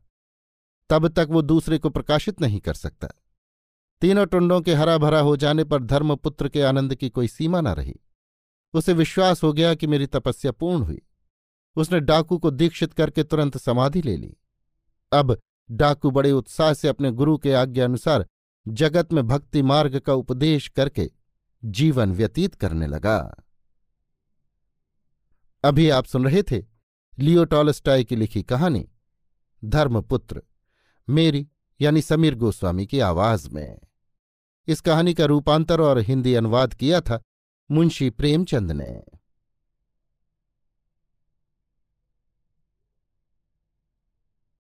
तब 0.90 1.08
तक 1.08 1.28
वो 1.30 1.42
दूसरे 1.42 1.78
को 1.78 1.90
प्रकाशित 1.90 2.42
नहीं 2.42 2.60
कर 2.60 2.74
सकता। 2.74 3.08
तीनों 4.02 4.26
टुंडों 4.26 4.62
के 4.62 4.74
हरा 4.74 4.98
भरा 4.98 5.20
हो 5.20 5.38
जाने 5.38 5.64
पर 5.64 5.84
धर्मपुत्र 5.84 6.50
के 6.50 6.62
आनंद 6.62 6.96
की 6.96 7.10
कोई 7.10 7.28
सीमा 7.28 7.62
न 7.62 7.68
रही। 7.68 8.00
उसे 8.74 8.94
विश्वास 8.94 9.44
हो 9.44 9.54
गया 9.54 9.74
कि 9.76 9.88
मेरी 9.88 10.06
तपस्या 10.06 10.52
पूर्ण 10.52 10.84
हुई। 10.84 11.02
उसने 11.76 12.00
डाकू 12.00 12.38
को 12.38 12.52
दीक्षित 12.52 12.94
करके 12.94 13.24
तुरंत 13.24 13.58
समाधि 13.58 14.02
ले 14.02 14.18
ली। 14.18 14.38
अब 15.12 15.42
डाकू 15.72 16.12
बड़े 16.12 16.32
उत्साह 16.32 16.74
से 16.74 16.88
अपने 16.88 17.12
गुरु 17.12 17.38
के 17.38 17.54
आज्ञा 17.54 17.86
अनुसार 17.86 18.26
जगत 18.68 19.14
में 19.14 19.28
भक्ति 19.28 19.62
मार्ग 19.62 20.00
का 20.00 20.14
उपदेश 20.14 20.68
करके 20.68 21.12
जीवन 21.66 22.14
व्यतीत 22.14 22.56
करने 22.56 22.88
लगा। 22.88 23.44
अभी 25.64 25.90
आप 25.90 26.06
सुन 26.06 26.26
रहे 26.26 26.44
थे 26.44 26.64
लियो 27.20 27.46
टॉलस्टाई 27.46 28.04
की 28.04 28.16
लिखी 28.16 28.44
कहानी, 28.44 28.90
धर्मपुत्र, 29.66 30.42
मेरी 31.10 31.48
यानी 31.82 32.02
समीर 32.02 32.36
गोस्वामी 32.36 32.86
की 32.86 33.00
आवाज़ 33.00 33.50
में। 33.50 33.80
इस 34.68 34.82
कहानी 34.82 35.14
का 35.14 35.26
रूपांतर 35.26 35.82
और 35.82 36.00
हिंदी 36.00 36.34
अनुवाद 36.34 36.74
किया 36.74 37.02
था 37.02 37.22
मुंशी 37.72 38.10
प्रेमचंद 38.10 38.72
ने। 38.72 39.04